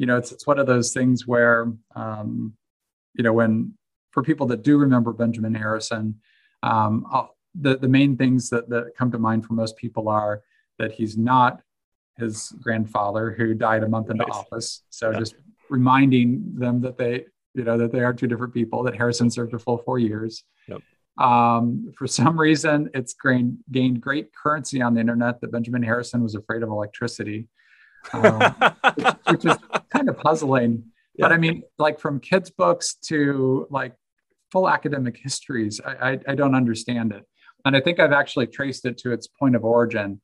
[0.03, 2.55] you know, it's it's one of those things where, um,
[3.15, 3.75] you know, when
[4.11, 6.21] for people that do remember Benjamin Harrison,
[6.63, 7.07] um,
[7.55, 10.43] the the main things that that come to mind for most people are
[10.79, 11.61] that he's not
[12.19, 14.33] his grandfather who died a month into right.
[14.33, 14.83] office.
[14.91, 15.21] So yeah.
[15.21, 15.35] just
[15.71, 18.83] reminding them that they, you know, that they are two different people.
[18.83, 20.45] That Harrison served a full four years.
[20.69, 20.81] Yep.
[21.19, 26.23] Um, for some reason, it's gained, gained great currency on the internet that Benjamin Harrison
[26.23, 27.49] was afraid of electricity
[28.13, 28.41] um,
[28.95, 29.57] which, which, is
[29.91, 30.85] kind of puzzling.
[31.15, 31.27] Yeah.
[31.27, 33.95] But I mean, like from kids' books to like
[34.51, 37.25] full academic histories, I, I, I, don't understand it.
[37.65, 40.21] And I think I've actually traced it to its point of origin.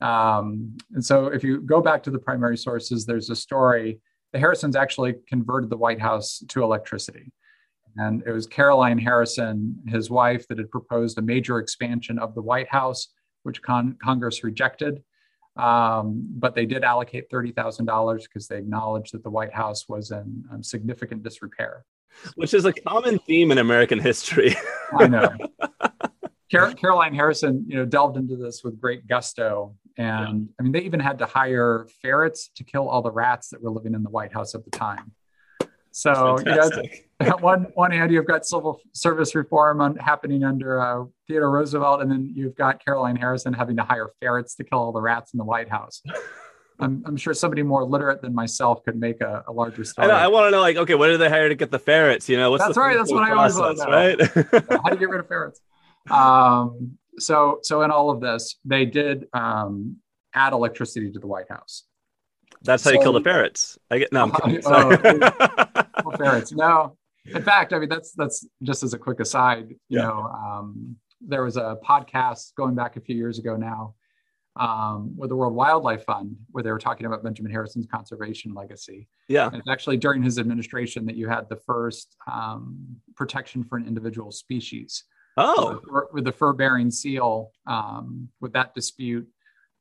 [0.00, 4.00] Um, and so if you go back to the primary sources, there's a story.
[4.32, 7.32] The Harrisons actually converted the White House to electricity.
[7.96, 12.40] And it was Caroline Harrison, his wife, that had proposed a major expansion of the
[12.40, 13.08] White House,
[13.42, 15.02] which con- Congress rejected.
[15.56, 20.44] Um, but they did allocate $30,000 because they acknowledged that the White House was in
[20.50, 21.84] um, significant disrepair.
[22.36, 24.54] Which is a common theme in American history.
[24.98, 25.30] I know.
[26.50, 29.74] Car- Caroline Harrison, you know, delved into this with great gusto.
[29.96, 30.54] And yeah.
[30.58, 33.70] I mean, they even had to hire ferrets to kill all the rats that were
[33.70, 35.12] living in the White House at the time.
[35.92, 41.04] So you know, one one hand you've got civil service reform on, happening under uh,
[41.28, 44.92] Theodore Roosevelt, and then you've got Caroline Harrison having to hire ferrets to kill all
[44.92, 46.02] the rats in the White House.
[46.80, 50.10] I'm, I'm sure somebody more literate than myself could make a, a larger story.
[50.10, 52.28] I, I want to know, like, okay, what did they hire to get the ferrets?
[52.28, 52.96] You know, what's that's the right.
[52.96, 54.70] That's what process, I always want to know.
[54.70, 54.80] Right?
[54.82, 55.60] How do you get rid of ferrets?
[56.10, 59.96] Um, so, so in all of this, they did um,
[60.34, 61.84] add electricity to the White House.
[62.62, 63.78] That's how so, you kill the ferrets.
[63.90, 64.24] I get no.
[64.24, 64.62] I'm kidding.
[64.64, 66.52] Uh, ferrets.
[66.52, 66.96] No.
[67.26, 69.70] In fact, I mean that's that's just as a quick aside.
[69.70, 70.02] You yeah.
[70.02, 73.94] know, um, there was a podcast going back a few years ago now
[74.56, 79.08] um, with the World Wildlife Fund where they were talking about Benjamin Harrison's conservation legacy.
[79.28, 83.78] Yeah, and it's actually during his administration that you had the first um, protection for
[83.78, 85.04] an individual species.
[85.36, 85.80] Oh,
[86.12, 89.26] with, the fur-bearing seal, um, with that dispute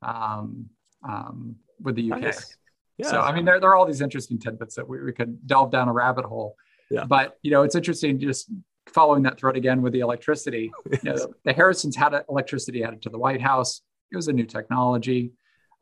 [0.02, 0.68] um,
[1.08, 2.22] um, with the UK.
[2.22, 2.58] Nice.
[2.98, 3.10] Yeah.
[3.10, 5.72] So I mean, there, there are all these interesting tidbits that we, we could delve
[5.72, 6.56] down a rabbit hole.
[6.90, 7.06] Yeah.
[7.06, 8.52] But you know, it's interesting just
[8.88, 10.72] following that thread again with the electricity.
[10.92, 11.00] Yes.
[11.04, 13.82] You know, the Harrisons had electricity added to the White House.
[14.12, 15.32] It was a new technology.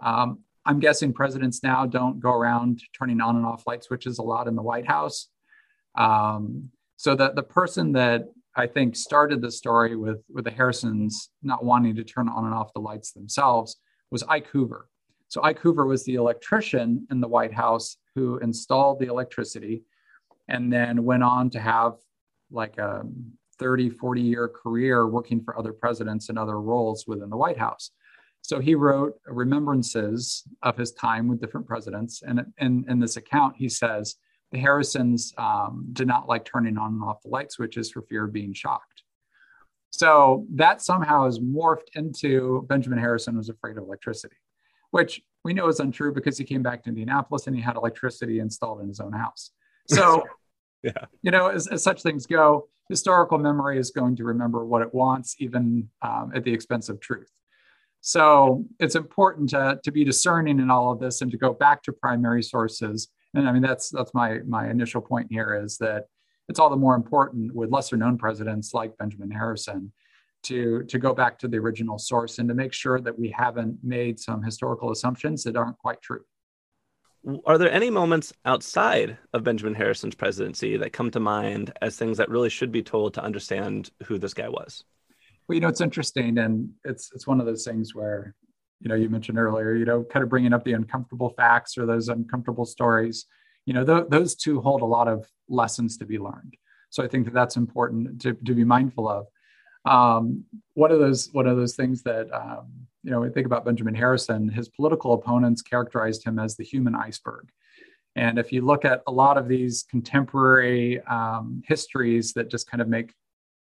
[0.01, 4.23] Um, I'm guessing presidents now don't go around turning on and off light switches a
[4.23, 5.27] lot in the White House.
[5.95, 11.29] Um, so that the person that I think started the story with with the Harrisons
[11.43, 13.77] not wanting to turn on and off the lights themselves
[14.11, 14.89] was Ike Hoover.
[15.27, 19.83] So Ike Hoover was the electrician in the White House who installed the electricity
[20.47, 21.93] and then went on to have
[22.51, 23.03] like a
[23.59, 27.91] 30, 40 year career working for other presidents and other roles within the White House.
[28.41, 32.23] So he wrote remembrances of his time with different presidents.
[32.23, 34.15] And in, in this account, he says
[34.51, 38.25] the Harrisons um, did not like turning on and off the light switches for fear
[38.25, 39.03] of being shocked.
[39.91, 44.37] So that somehow has morphed into Benjamin Harrison was afraid of electricity
[44.91, 48.39] which we know is untrue because he came back to Indianapolis and he had electricity
[48.39, 49.51] installed in his own house.
[49.87, 50.23] So,
[50.83, 51.05] yeah.
[51.21, 54.93] you know, as, as, such things go, historical memory is going to remember what it
[54.93, 57.29] wants, even um, at the expense of truth.
[58.01, 61.83] So it's important to, to be discerning in all of this and to go back
[61.83, 63.09] to primary sources.
[63.33, 66.05] And I mean, that's that's my my initial point here is that
[66.47, 69.91] it's all the more important with lesser known presidents like Benjamin Harrison
[70.43, 73.77] to to go back to the original source and to make sure that we haven't
[73.83, 76.23] made some historical assumptions that aren't quite true.
[77.45, 82.17] Are there any moments outside of Benjamin Harrison's presidency that come to mind as things
[82.17, 84.85] that really should be told to understand who this guy was?
[85.47, 88.35] Well, you know, it's interesting, and it's it's one of those things where,
[88.79, 91.85] you know, you mentioned earlier, you know, kind of bringing up the uncomfortable facts or
[91.85, 93.25] those uncomfortable stories.
[93.65, 96.55] You know, th- those two hold a lot of lessons to be learned.
[96.89, 99.27] So I think that that's important to, to be mindful of
[99.85, 102.67] um, one of those one of those things that um,
[103.03, 104.49] you know we think about Benjamin Harrison.
[104.49, 107.49] His political opponents characterized him as the human iceberg,
[108.15, 112.81] And if you look at a lot of these contemporary um, histories that just kind
[112.81, 113.13] of make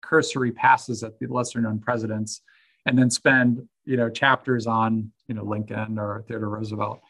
[0.03, 2.43] cursory passes at the lesser known presidents
[2.87, 7.01] and then spend you know chapters on you know Lincoln or Theodore Roosevelt.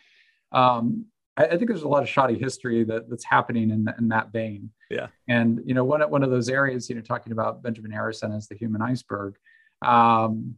[0.52, 1.06] Um,
[1.36, 4.08] I, I, think there's a lot of shoddy history that, that's happening in, the, in
[4.08, 4.70] that vein.
[4.88, 5.08] Yeah.
[5.28, 8.48] And you know one one of those areas you know talking about Benjamin Harrison as
[8.48, 9.36] the human iceberg.
[9.84, 10.56] Um,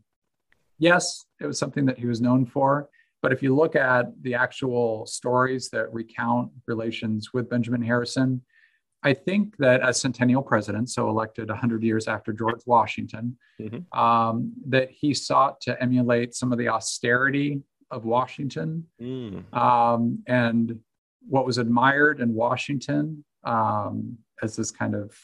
[0.79, 2.89] yes, it was something that he was known for.
[3.23, 8.43] But if you look at the actual stories that recount relations with Benjamin Harrison,
[9.03, 13.99] I think that as centennial president, so elected 100 years after George Washington, mm-hmm.
[13.99, 18.85] um, that he sought to emulate some of the austerity of Washington.
[19.01, 19.55] Mm.
[19.57, 20.81] Um, and
[21.29, 25.17] what was admired in Washington um, as this kind of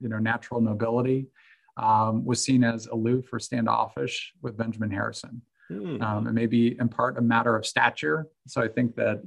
[0.00, 1.28] you know natural nobility
[1.76, 5.42] um, was seen as aloof or standoffish with Benjamin Harrison.
[5.70, 6.02] Mm.
[6.02, 8.26] Um, it may be in part a matter of stature.
[8.46, 9.22] So I think that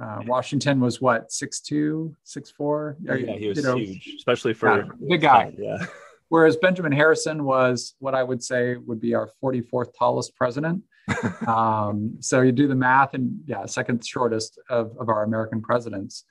[0.00, 2.96] uh, Washington was what six two, six four.
[3.00, 5.52] Yeah, he was you know, huge, especially for yeah, big guy.
[5.56, 5.84] Yeah.
[6.28, 10.82] Whereas Benjamin Harrison was what I would say would be our 44th tallest president.
[11.46, 16.24] um, so you do the math, and yeah, second shortest of, of our American presidents.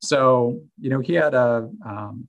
[0.00, 2.28] So you know he had a, um,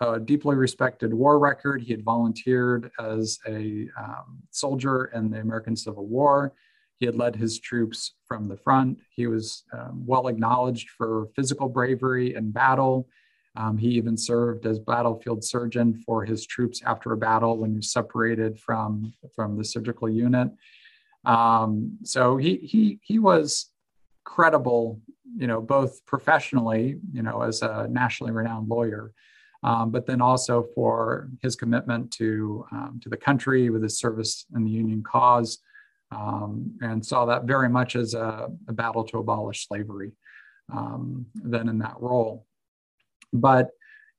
[0.00, 1.82] a deeply respected war record.
[1.82, 6.52] He had volunteered as a um, soldier in the American Civil War.
[6.98, 8.98] He had led his troops from the front.
[9.10, 13.08] He was um, well acknowledged for physical bravery in battle.
[13.56, 17.76] Um, he even served as battlefield surgeon for his troops after a battle when he
[17.76, 20.50] was separated from, from the surgical unit.
[21.24, 23.70] Um, so he, he, he was
[24.24, 25.00] credible,
[25.36, 29.12] you know, both professionally, you know, as a nationally renowned lawyer,
[29.62, 34.46] um, but then also for his commitment to, um, to the country with his service
[34.54, 35.58] in the Union cause
[36.10, 40.12] um, and saw that very much as a, a battle to abolish slavery
[40.72, 42.46] um, then in that role.
[43.32, 43.70] But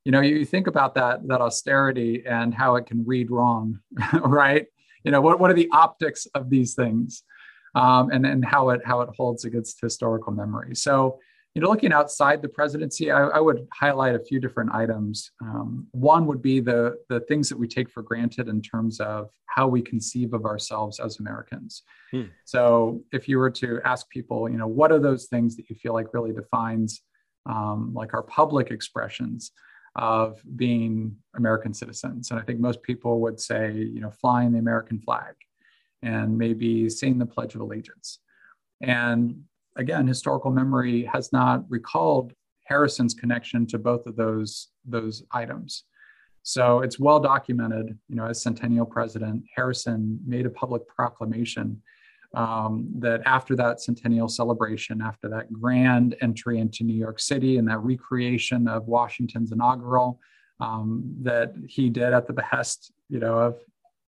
[0.05, 3.79] you know, you think about that that austerity and how it can read wrong,
[4.13, 4.65] right?
[5.03, 7.23] You know, what, what are the optics of these things,
[7.75, 10.75] um, and and how it how it holds against historical memory.
[10.75, 11.19] So
[11.57, 15.31] you know, looking outside the presidency, I, I would highlight a few different items.
[15.41, 19.31] Um, one would be the the things that we take for granted in terms of
[19.47, 21.81] how we conceive of ourselves as Americans.
[22.11, 22.25] Hmm.
[22.45, 25.75] So, if you were to ask people, you know, what are those things that you
[25.75, 27.01] feel like really defines
[27.47, 29.51] um, like our public expressions
[29.95, 32.29] of being American citizens?
[32.29, 35.33] And I think most people would say, you know, flying the American flag
[36.03, 38.19] and maybe saying the Pledge of Allegiance.
[38.79, 39.45] And
[39.77, 42.33] again, historical memory has not recalled
[42.65, 45.83] Harrison's connection to both of those, those items.
[46.43, 51.81] So it's well documented, you know, as Centennial President, Harrison made a public proclamation
[52.33, 57.67] um, that after that centennial celebration, after that grand entry into New York City and
[57.67, 60.19] that recreation of Washington's inaugural,
[60.59, 63.59] um, that he did at the behest, you know, of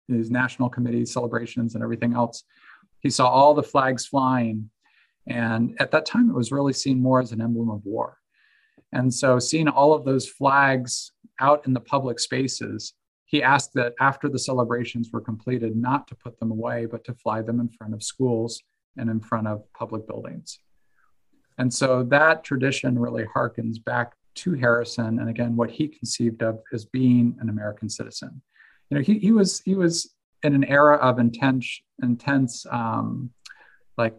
[0.07, 2.43] his national committee celebrations and everything else.
[2.99, 4.69] He saw all the flags flying
[5.29, 8.17] and at that time, it was really seen more as an emblem of war.
[8.91, 12.93] And so, seeing all of those flags out in the public spaces,
[13.25, 17.13] he asked that after the celebrations were completed, not to put them away, but to
[17.13, 18.61] fly them in front of schools
[18.97, 20.57] and in front of public buildings.
[21.59, 26.59] And so, that tradition really harkens back to Harrison, and again, what he conceived of
[26.73, 28.41] as being an American citizen.
[28.89, 30.11] You know, he, he was he was
[30.41, 33.31] in an era of intense intense um,
[33.97, 34.15] like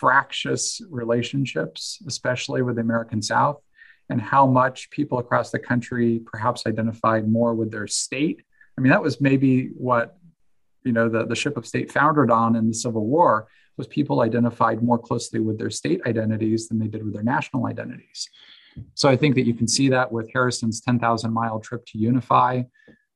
[0.00, 3.60] fractious relationships, especially with the American South,
[4.10, 8.42] and how much people across the country perhaps identified more with their state.
[8.76, 10.16] I mean, that was maybe what
[10.84, 14.20] you know the, the ship of state foundered on in the Civil War was people
[14.20, 18.28] identified more closely with their state identities than they did with their national identities.
[18.94, 22.62] So I think that you can see that with Harrison's 10,000 mile trip to unify,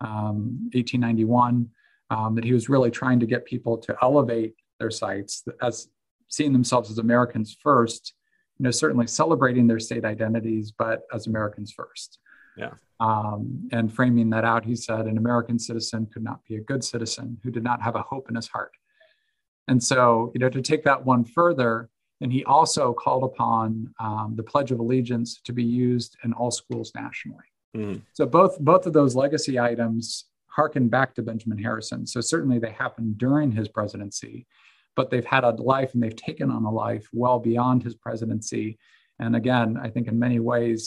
[0.01, 1.69] um, 1891,
[2.11, 5.89] um, that he was really trying to get people to elevate their sights as
[6.29, 8.15] seeing themselves as Americans first,
[8.59, 12.19] you know, certainly celebrating their state identities, but as Americans first.
[12.57, 12.73] Yeah.
[13.01, 16.83] Um, and framing that out, he said, an American citizen could not be a good
[16.83, 18.73] citizen who did not have a hope in his heart.
[19.69, 21.91] And so, you know, to take that one further,
[22.21, 26.51] and he also called upon um, the Pledge of Allegiance to be used in all
[26.51, 27.45] schools nationally.
[27.77, 28.03] Mm.
[28.15, 32.07] So both both of those legacy items harken back to Benjamin Harrison.
[32.07, 34.47] So certainly they happened during his presidency,
[34.99, 38.67] but they've had a life and they've taken on a life well beyond his presidency.
[39.21, 40.81] And again, I think in many ways,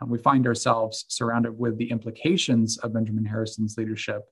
[0.00, 4.22] uh, we find ourselves surrounded with the implications of Benjamin Harrison's leadership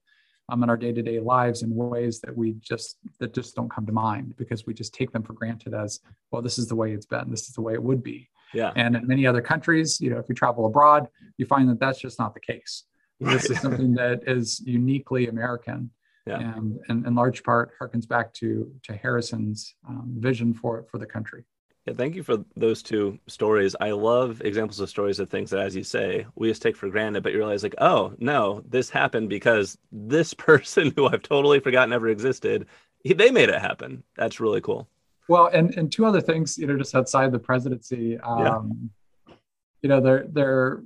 [0.49, 3.91] um, in our day-to-day lives in ways that we just that just don't come to
[4.07, 5.99] mind because we just take them for granted as
[6.31, 6.41] well.
[6.41, 7.29] This is the way it's been.
[7.29, 8.19] This is the way it would be.
[8.55, 8.71] Yeah.
[8.75, 11.03] And in many other countries, you know, if you travel abroad,
[11.37, 12.73] you find that that's just not the case.
[13.19, 13.33] Right.
[13.33, 15.91] This is something that is uniquely American.
[16.27, 16.39] Yeah.
[16.39, 21.05] And, and in large part harkens back to to Harrison's um, vision for for the
[21.05, 21.45] country.
[21.87, 23.73] Yeah, thank you for those two stories.
[23.79, 26.89] I love examples of stories of things that, as you say, we just take for
[26.89, 31.61] granted, but you realize, like, oh, no, this happened because this person who I've totally
[31.61, 32.67] forgotten ever existed,
[33.05, 34.03] they made it happen.
[34.17, 34.89] That's really cool.
[35.29, 38.89] Well, and, and two other things, you know, just outside the presidency, um,
[39.27, 39.33] yeah.
[39.81, 40.83] you know, they're, they're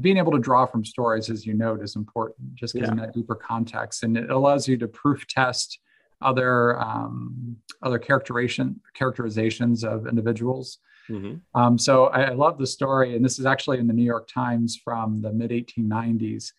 [0.00, 3.06] being able to draw from stories, as you note, is important, just giving yeah.
[3.06, 4.02] that deeper context.
[4.02, 5.78] And it allows you to proof test
[6.22, 10.78] other um, other characterization characterizations of individuals.
[11.10, 11.36] Mm-hmm.
[11.58, 14.28] Um, so I, I, love the story, and this is actually in the New York
[14.28, 16.52] Times from the mid 1890s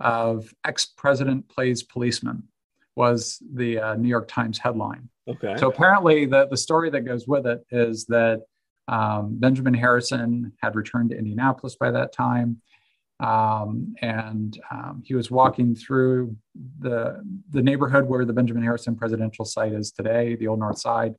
[0.00, 2.42] of ex-president plays policeman
[2.96, 5.08] was the uh, New York Times headline.
[5.28, 5.54] Okay.
[5.58, 8.42] So apparently the the story that goes with it is that
[8.88, 12.60] um, Benjamin Harrison had returned to Indianapolis by that time.
[13.20, 16.36] Um, and um, he was walking through
[16.80, 21.14] the the neighborhood where the Benjamin Harrison presidential site is today, the Old North Side.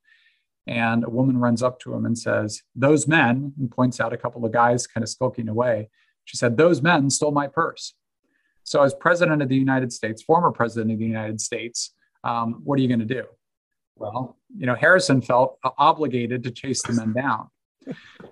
[0.67, 4.17] And a woman runs up to him and says, "Those men," and points out a
[4.17, 5.89] couple of guys kind of skulking away.
[6.25, 7.93] She said, "Those men stole my purse."
[8.63, 11.93] So, as president of the United States, former president of the United States,
[12.23, 13.23] um, what are you going to do?
[13.95, 17.49] Well, you know, Harrison felt obligated to chase the men down.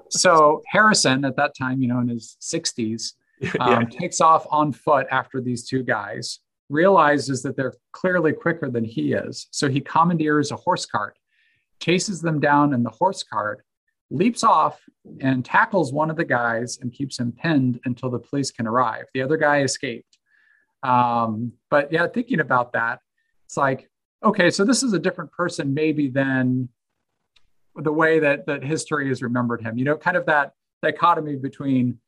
[0.10, 3.14] So Harrison, at that time, you know, in his 60s,
[3.60, 6.40] um, takes off on foot after these two guys,
[6.70, 9.48] realizes that they're clearly quicker than he is.
[9.52, 11.18] So he commandeers a horse cart,
[11.80, 13.64] chases them down in the horse cart,
[14.10, 14.80] leaps off
[15.22, 19.06] and tackles one of the guys and keeps him pinned until the police can arrive.
[19.14, 20.18] The other guy escaped.
[20.84, 23.00] Um, but yeah, thinking about that,
[23.46, 23.90] it's like,
[24.24, 26.70] okay, so this is a different person maybe than
[27.76, 29.78] the way that that history has remembered him.
[29.78, 32.00] You know, kind of that dichotomy between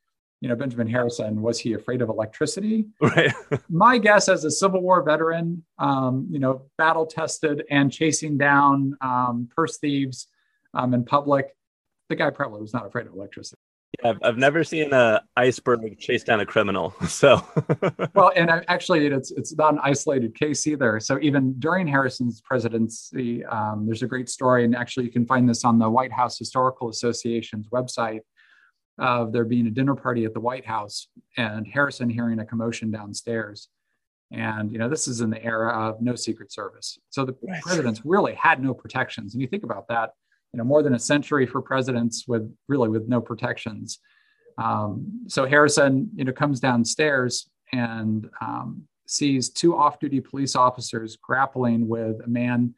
[0.45, 2.85] you know, Benjamin Harrison, was he afraid of electricity?
[3.01, 3.33] Right.
[3.67, 8.95] My guess as a Civil War veteran, um, you know, battle tested and chasing down
[9.01, 10.27] um, purse thieves
[10.75, 11.47] um, in public,
[12.09, 13.59] the guy probably was not afraid of electricity.
[14.03, 16.93] Yeah, I've, I've never seen an iceberg chase down a criminal.
[17.07, 17.43] So,
[18.13, 20.99] well, and actually, it's it's not an isolated case either.
[20.99, 25.49] So even during Harrison's presidency, um, there's a great story, and actually, you can find
[25.49, 28.19] this on the White House Historical Association's website
[28.97, 32.91] of there being a dinner party at the White House and Harrison hearing a commotion
[32.91, 33.69] downstairs.
[34.31, 36.97] And you know, this is in the era of no Secret Service.
[37.09, 37.61] So the right.
[37.61, 39.33] presidents really had no protections.
[39.33, 40.11] And you think about that,
[40.53, 43.99] you know, more than a century for presidents with really with no protections.
[44.57, 51.87] Um, so Harrison, you know, comes downstairs and um, sees two off-duty police officers grappling
[51.87, 52.73] with a man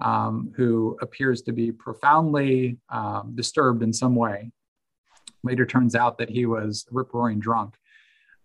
[0.00, 4.50] um, who appears to be profoundly um, disturbed in some way.
[5.44, 7.74] Later turns out that he was rip roaring drunk.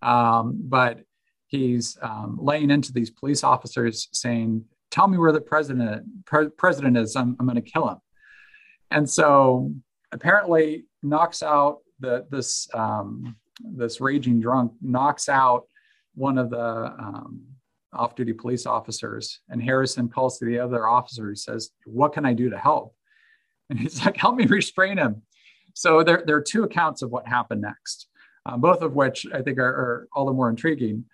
[0.01, 0.99] Um, but
[1.47, 6.97] he's um, laying into these police officers saying, Tell me where the president, pre- president
[6.97, 7.15] is.
[7.15, 7.97] I'm, I'm going to kill him.
[8.91, 9.73] And so
[10.11, 15.63] apparently knocks out the, this, um, this raging drunk, knocks out
[16.13, 17.41] one of the um,
[17.91, 19.39] off duty police officers.
[19.49, 21.29] And Harrison calls to the other officer.
[21.29, 22.95] He says, What can I do to help?
[23.69, 25.23] And he's like, Help me restrain him.
[25.73, 28.07] So there, there are two accounts of what happened next,
[28.45, 31.05] uh, both of which I think are, are all the more intriguing.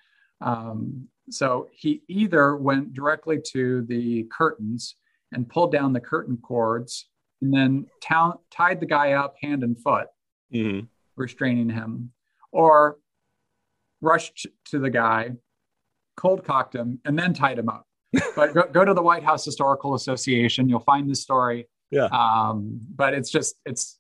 [0.41, 4.95] Um, so he either went directly to the curtains
[5.32, 7.07] and pulled down the curtain cords
[7.41, 10.07] and then tied the guy up hand and foot,
[10.53, 10.86] mm-hmm.
[11.16, 12.12] restraining him,
[12.51, 12.97] or
[14.01, 15.32] rushed to the guy,
[16.18, 17.86] cold cocked him, and then tied him up.
[18.36, 20.68] but go, go, to the White House Historical Association.
[20.68, 21.68] You'll find this story.
[21.91, 22.05] Yeah.
[22.05, 23.97] Um, but it's just it's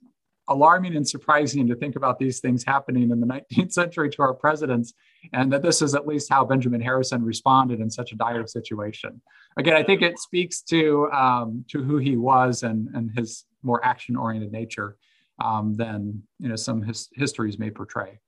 [0.49, 4.33] alarming and surprising to think about these things happening in the 19th century to our
[4.33, 4.93] presidents,
[5.33, 9.21] and that this is at least how Benjamin Harrison responded in such a dire situation.
[9.57, 13.83] Again, I think it speaks to um, to who he was and and his more
[13.85, 14.97] action-oriented nature
[15.39, 18.19] um, than you know some his, histories may portray.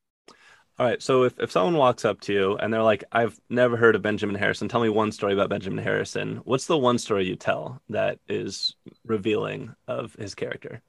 [0.79, 1.01] All right.
[1.01, 4.01] So if, if someone walks up to you and they're like, I've never heard of
[4.01, 6.37] Benjamin Harrison, tell me one story about Benjamin Harrison.
[6.43, 10.81] What's the one story you tell that is revealing of his character?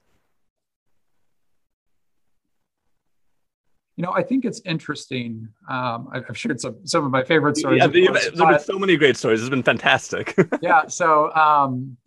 [3.95, 5.47] You know, I think it's interesting.
[5.69, 7.79] Um, I've shared some some of my favorite stories.
[7.79, 9.41] Yeah, course, there's been so many great stories.
[9.41, 10.35] It's been fantastic.
[10.61, 11.97] yeah, so um,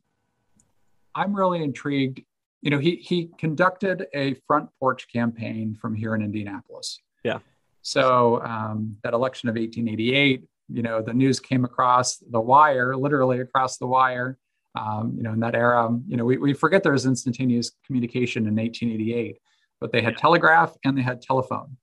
[1.14, 2.22] I'm really intrigued.
[2.62, 6.98] You know, he he conducted a front porch campaign from here in Indianapolis.
[7.22, 7.38] Yeah.
[7.82, 13.38] So um, that election of 1888, you know, the news came across the wire, literally
[13.38, 14.38] across the wire,
[14.74, 18.48] Um, you know, in that era, you know, we, we forget there was instantaneous communication
[18.48, 19.38] in 1888,
[19.80, 21.76] but they had telegraph and they had telephone.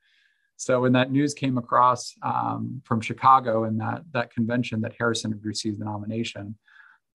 [0.57, 5.31] So when that news came across um, from Chicago and that that convention that Harrison
[5.31, 6.55] had received the nomination,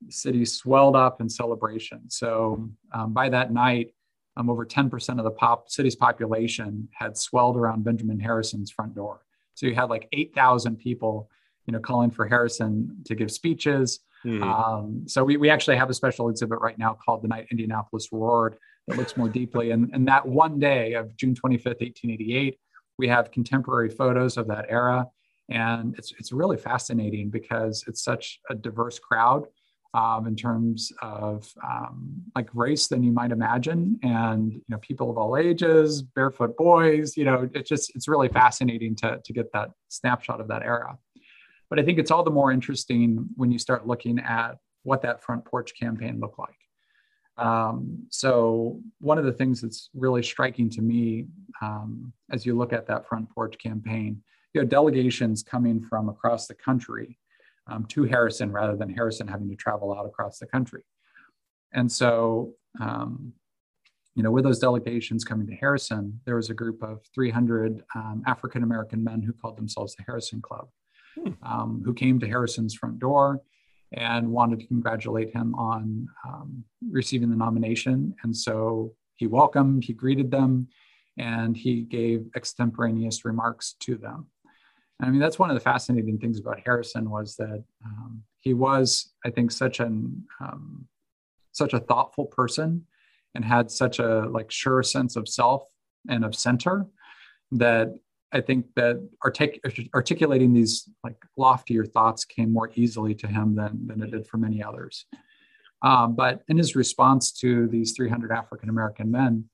[0.04, 2.10] the city swelled up in celebration.
[2.10, 3.92] So um, by that night,
[4.36, 9.22] um, over 10% of the pop city's population had swelled around Benjamin Harrison's front door.
[9.54, 11.28] So you had like 8,000 people,
[11.66, 13.98] you know, calling for Harrison to give speeches.
[14.24, 14.42] Mm-hmm.
[14.42, 18.08] Um, so we, we actually have a special exhibit right now called The Night Indianapolis
[18.12, 18.58] Roared
[18.88, 19.70] that looks more deeply.
[19.70, 22.58] And, and that one day of June 25th, 1888,
[22.98, 25.06] we have contemporary photos of that era.
[25.50, 29.46] And it's, it's really fascinating because it's such a diverse crowd
[29.94, 33.98] um, in terms of um, like race than you might imagine.
[34.02, 38.28] And, you know, people of all ages, barefoot boys, you know, it's just, it's really
[38.28, 40.98] fascinating to, to get that snapshot of that era.
[41.70, 45.22] But I think it's all the more interesting when you start looking at what that
[45.22, 46.56] front porch campaign looked like.
[47.38, 51.26] Um, so one of the things that's really striking to me
[51.62, 54.22] um, as you look at that front porch campaign,
[54.54, 57.18] you know, delegations coming from across the country
[57.68, 60.82] um, to Harrison rather than Harrison having to travel out across the country.
[61.72, 63.32] And so, um,
[64.14, 68.22] you know, with those delegations coming to Harrison, there was a group of 300 um,
[68.26, 70.68] African American men who called themselves the Harrison Club,
[71.14, 71.32] hmm.
[71.42, 73.42] Um, who came to Harrison's front door
[73.92, 78.14] and wanted to congratulate him on um, receiving the nomination.
[78.22, 80.68] And so he welcomed, he greeted them,
[81.16, 84.26] and he gave extemporaneous remarks to them.
[85.00, 89.12] I mean, that's one of the fascinating things about Harrison was that um, he was,
[89.24, 90.86] I think, such an um,
[91.52, 92.84] such a thoughtful person,
[93.34, 95.64] and had such a like sure sense of self
[96.08, 96.86] and of center
[97.52, 97.94] that
[98.32, 99.60] I think that artic-
[99.94, 104.36] articulating these like loftier thoughts came more easily to him than, than it did for
[104.36, 105.06] many others.
[105.82, 109.44] Um, but in his response to these 300 African American men,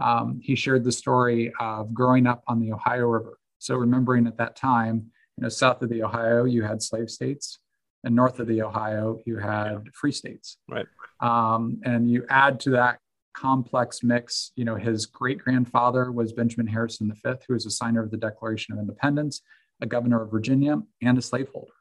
[0.00, 3.38] um, he shared the story of growing up on the Ohio River.
[3.58, 7.58] So remembering at that time, you know, south of the Ohio, you had slave states,
[8.04, 10.58] and north of the Ohio, you had free states.
[10.68, 10.86] Right.
[11.20, 12.98] Um, and you add to that
[13.34, 14.52] complex mix.
[14.56, 18.16] You know, his great grandfather was Benjamin Harrison V, who was a signer of the
[18.16, 19.42] Declaration of Independence,
[19.80, 21.72] a governor of Virginia, and a slaveholder.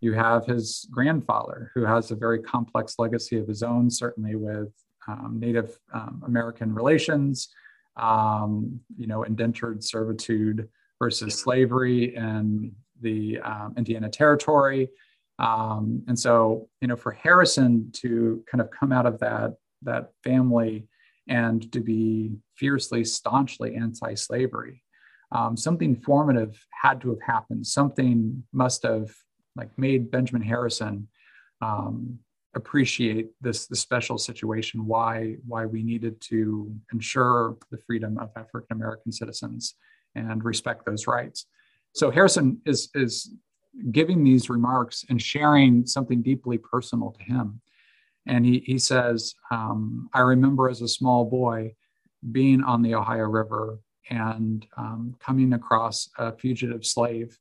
[0.00, 4.72] You have his grandfather, who has a very complex legacy of his own, certainly with
[5.08, 7.48] um, Native um, American relations,
[7.96, 10.68] um, you know, indentured servitude
[10.98, 14.88] versus slavery in the um, Indiana Territory.
[15.38, 19.54] Um, and so, you know, for Harrison to kind of come out of that
[19.84, 20.88] that family
[21.28, 24.82] and to be fiercely, staunchly anti slavery.
[25.32, 27.66] Um, something formative had to have happened.
[27.66, 29.10] Something must have
[29.56, 31.08] like made Benjamin Harrison
[31.60, 32.18] um,
[32.54, 34.86] appreciate this, this special situation.
[34.86, 39.74] Why why we needed to ensure the freedom of African American citizens
[40.14, 41.46] and respect those rights.
[41.92, 43.32] So Harrison is is
[43.90, 47.60] giving these remarks and sharing something deeply personal to him.
[48.26, 51.74] And he, he says, um, I remember as a small boy
[52.32, 53.78] being on the Ohio River
[54.10, 57.38] and um, coming across a fugitive slave,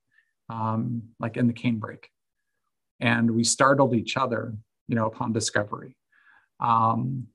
[0.49, 2.05] um, like in the canebrake.
[2.99, 4.53] And we startled each other,
[4.87, 5.95] you know, upon discovery.
[6.59, 7.27] Um,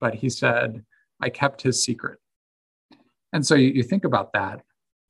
[0.00, 0.84] but he said,
[1.20, 2.18] I kept his secret.
[3.32, 4.62] And so you, you think about that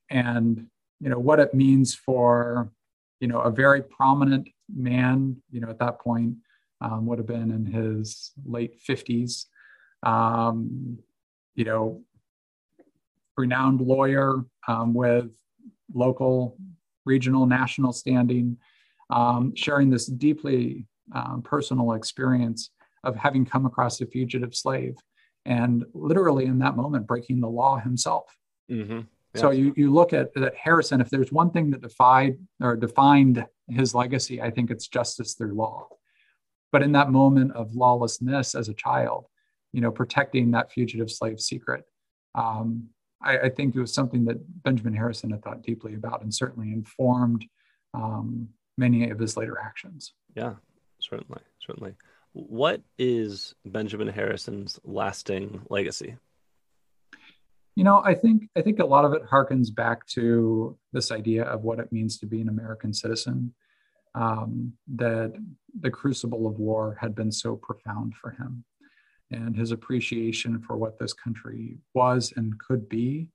[0.09, 0.67] and,
[0.99, 2.71] you know, what it means for,
[3.19, 6.35] you know, a very prominent man, you know, at that point,
[6.81, 9.45] um, would have been in his late 50s.
[10.03, 10.99] Um,
[11.55, 12.03] you know,
[13.35, 15.31] renowned lawyer um, with
[15.93, 16.57] local,
[17.05, 18.57] regional, national standing,
[19.09, 22.71] um, sharing this deeply um, personal experience
[23.03, 24.95] of having come across a fugitive slave
[25.45, 28.37] and literally in that moment breaking the law himself.
[28.69, 28.99] Mm-hmm.
[29.33, 29.41] Yeah.
[29.41, 33.45] So you, you look at, at Harrison, if there's one thing that defied or defined
[33.69, 35.87] his legacy, I think it's justice through law.
[36.71, 39.27] But in that moment of lawlessness as a child,
[39.73, 41.83] you know, protecting that fugitive slave secret,
[42.35, 42.89] um,
[43.21, 46.71] I, I, think it was something that Benjamin Harrison had thought deeply about and certainly
[46.71, 47.45] informed
[47.93, 50.13] um, many of his later actions.
[50.35, 50.53] Yeah,
[50.99, 51.93] certainly, certainly.
[52.33, 56.15] What is Benjamin Harrison's lasting legacy?
[57.75, 61.43] You know, I think I think a lot of it harkens back to this idea
[61.43, 63.53] of what it means to be an American citizen
[64.17, 65.33] um, that
[65.79, 68.63] the crucible of war had been so profound for him.
[69.29, 73.29] And his appreciation for what this country was and could be.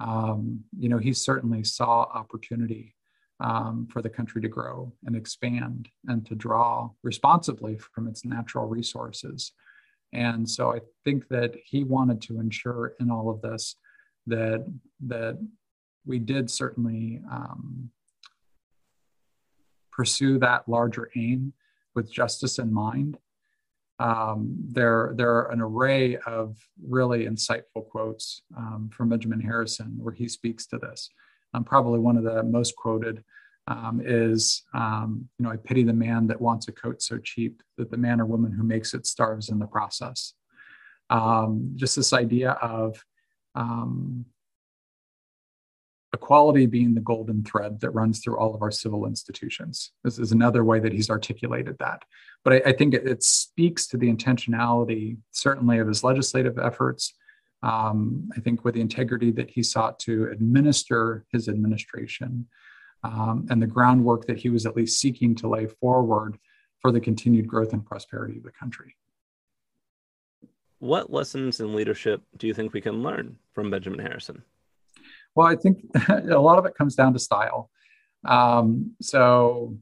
[0.00, 2.94] Um, you know, he certainly saw opportunity
[3.38, 8.66] um, for the country to grow and expand and to draw responsibly from its natural
[8.66, 9.52] resources.
[10.12, 13.76] And so I think that he wanted to ensure in all of this
[14.26, 14.66] that
[15.06, 15.38] that
[16.04, 17.90] we did certainly um,
[20.00, 21.52] pursue that larger aim
[21.94, 23.18] with justice in mind.
[23.98, 30.14] Um, there, there are an array of really insightful quotes um, from Benjamin Harrison where
[30.14, 31.10] he speaks to this.
[31.52, 33.22] Um, probably one of the most quoted
[33.66, 37.62] um, is, um, you know, I pity the man that wants a coat so cheap
[37.76, 40.32] that the man or woman who makes it starves in the process.
[41.10, 43.04] Um, just this idea of
[46.12, 49.92] equality being the golden thread that runs through all of our civil institutions.
[50.02, 52.02] This is another way that he's articulated that.
[52.44, 57.14] But I, I think it, it, speaks to the intentionality, certainly, of his legislative efforts.
[57.62, 62.48] Um, I think with the integrity that he sought to administer his administration
[63.04, 66.38] um, and the groundwork that he was at least seeking to lay forward
[66.80, 68.96] for the continued growth and prosperity of the country.
[70.78, 74.42] What lessons in leadership do you think we can learn from Benjamin Harrison?
[75.34, 77.70] Well, I think a lot of it comes down to style.
[78.24, 79.76] Um, so,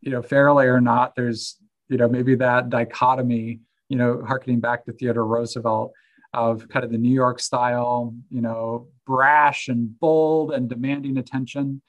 [0.00, 1.56] you know, fairly or not, there's,
[1.88, 5.92] you know, maybe that dichotomy, you know, harkening back to Theodore Roosevelt
[6.32, 11.82] of kind of the New York style, you know, brash and bold and demanding attention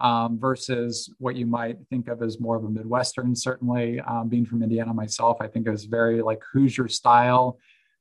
[0.00, 3.36] um, versus what you might think of as more of a Midwestern.
[3.36, 7.58] Certainly, um, being from Indiana myself, I think it was very like Hoosier style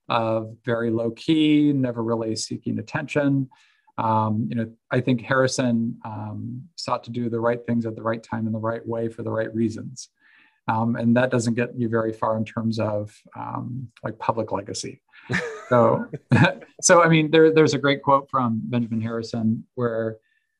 [0.10, 3.50] of very low key, never really seeking attention.
[3.98, 8.02] Um, you know, I think Harrison um, sought to do the right things at the
[8.02, 10.10] right time in the right way for the right reasons.
[10.68, 15.02] Um, and that doesn't get you very far in terms of um, like public legacy.
[15.70, 16.06] So,
[16.82, 20.18] so I mean, there, there's a great quote from Benjamin Harrison where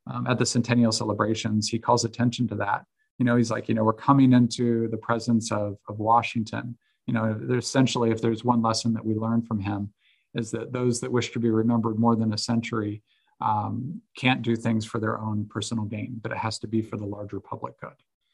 [0.10, 2.86] um, at the centennial celebrations, he calls attention to that.
[3.20, 6.78] You know, he's like, you know, we're coming into the presence of, of Washington.
[7.06, 9.94] You know, there's essentially, if there's one lesson that we learn from him,
[10.34, 13.04] is that those that wish to be remembered more than a century
[13.42, 16.98] um, can't do things for their own personal gain, but it has to be for
[16.98, 17.92] the larger public good.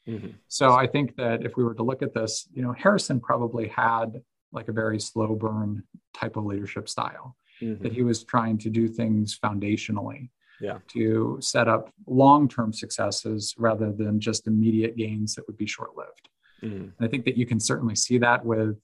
[0.08, 0.28] Mm-hmm.
[0.48, 3.68] So I think that if we were to look at this, you know, Harrison probably
[3.68, 4.22] had
[4.52, 5.82] like a very slow burn
[6.14, 7.82] type of leadership style, mm-hmm.
[7.82, 10.30] that he was trying to do things foundationally.
[10.60, 10.78] Yeah.
[10.88, 15.96] To set up long term successes rather than just immediate gains that would be short
[15.96, 16.28] lived.
[16.62, 17.02] Mm-hmm.
[17.02, 18.78] I think that you can certainly see that with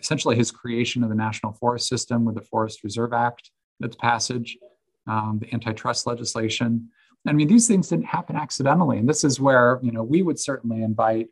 [0.00, 4.58] essentially his creation of the National Forest System with the Forest Reserve Act, its passage,
[5.06, 6.88] um, the antitrust legislation.
[7.26, 10.38] I mean, these things didn't happen accidentally, and this is where you know we would
[10.38, 11.28] certainly invite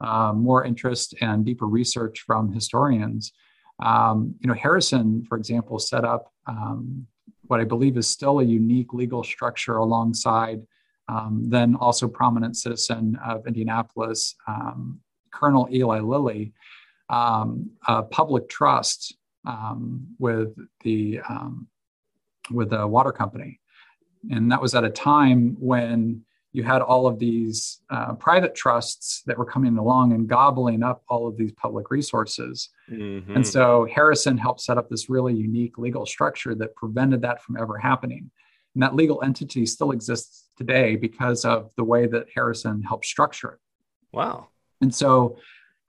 [0.00, 3.32] um, more interest and deeper research from historians.
[3.82, 7.06] Um, you know, Harrison, for example, set up um,
[7.46, 10.62] what I believe is still a unique legal structure alongside
[11.08, 15.00] um, then also prominent citizen of Indianapolis, um,
[15.32, 16.52] Colonel Eli Lilly,
[17.10, 19.16] a public trust
[20.18, 20.54] with
[20.84, 21.20] the
[22.50, 23.60] with a water company.
[24.30, 29.22] And that was at a time when you had all of these uh, private trusts
[29.26, 32.68] that were coming along and gobbling up all of these public resources.
[32.90, 33.36] Mm-hmm.
[33.36, 37.56] And so Harrison helped set up this really unique legal structure that prevented that from
[37.56, 38.30] ever happening.
[38.74, 43.52] And that legal entity still exists today because of the way that Harrison helped structure
[43.52, 43.58] it.
[44.12, 44.48] Wow.
[44.82, 45.38] And so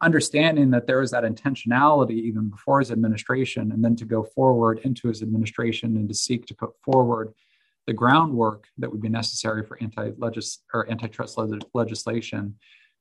[0.04, 4.80] understanding that there was that intentionality even before his administration, and then to go forward
[4.84, 7.34] into his administration and to seek to put forward
[7.88, 10.12] the groundwork that would be necessary for anti
[10.74, 11.38] or antitrust
[11.74, 12.56] legislation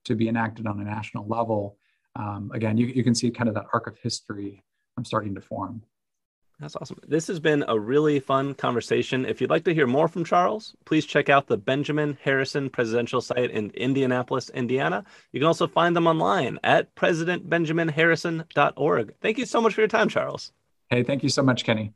[0.05, 1.77] to be enacted on a national level.
[2.17, 4.63] Um, again, you, you can see kind of that arc of history
[4.97, 5.83] I'm starting to form.
[6.61, 6.99] That's awesome.
[7.07, 9.25] This has been a really fun conversation.
[9.27, 13.21] If you'd like to hear more from Charles, please check out the Benjamin Harrison Presidential
[13.21, 15.05] Site in Indianapolis, Indiana.
[15.33, 19.15] You can also find them online at presidentbenjaminharrison.org.
[19.21, 20.53] Thank you so much for your time, Charles.
[20.89, 21.93] Hey, thank you so much, Kenny.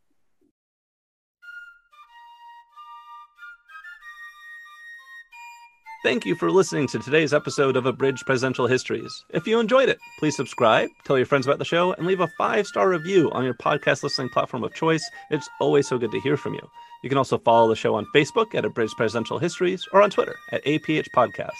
[6.03, 9.25] Thank you for listening to today's episode of Abridged Presidential Histories.
[9.31, 12.29] If you enjoyed it, please subscribe, tell your friends about the show, and leave a
[12.39, 15.09] five star review on your podcast listening platform of choice.
[15.31, 16.71] It's always so good to hear from you.
[17.03, 20.37] You can also follow the show on Facebook at Abridged Presidential Histories or on Twitter
[20.53, 21.57] at APH Podcast.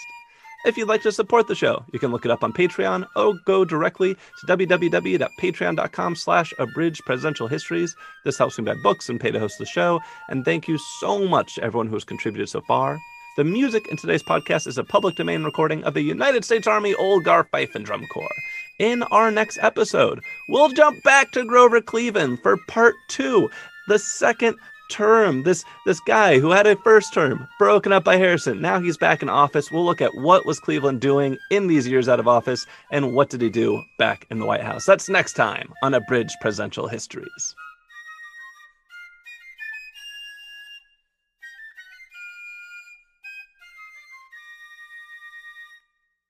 [0.65, 3.33] If you'd like to support the show, you can look it up on Patreon or
[3.45, 7.95] go directly to www.patreon.com slash abridged presidential histories.
[8.23, 9.99] This helps me buy books and pay to host the show.
[10.29, 12.99] And thank you so much to everyone who has contributed so far.
[13.37, 16.95] The music in today's podcast is a public domain recording of the United States Army
[16.95, 18.33] Old Guard Fife and Drum Corps.
[18.79, 23.47] In our next episode, we'll jump back to Grover Cleveland for part two,
[23.87, 24.57] the second
[24.89, 25.43] term.
[25.43, 28.59] This this guy who had a first term broken up by Harrison.
[28.59, 29.71] Now he's back in office.
[29.71, 33.29] We'll look at what was Cleveland doing in these years out of office and what
[33.29, 34.87] did he do back in the White House.
[34.87, 37.55] That's next time on Abridged Presidential Histories.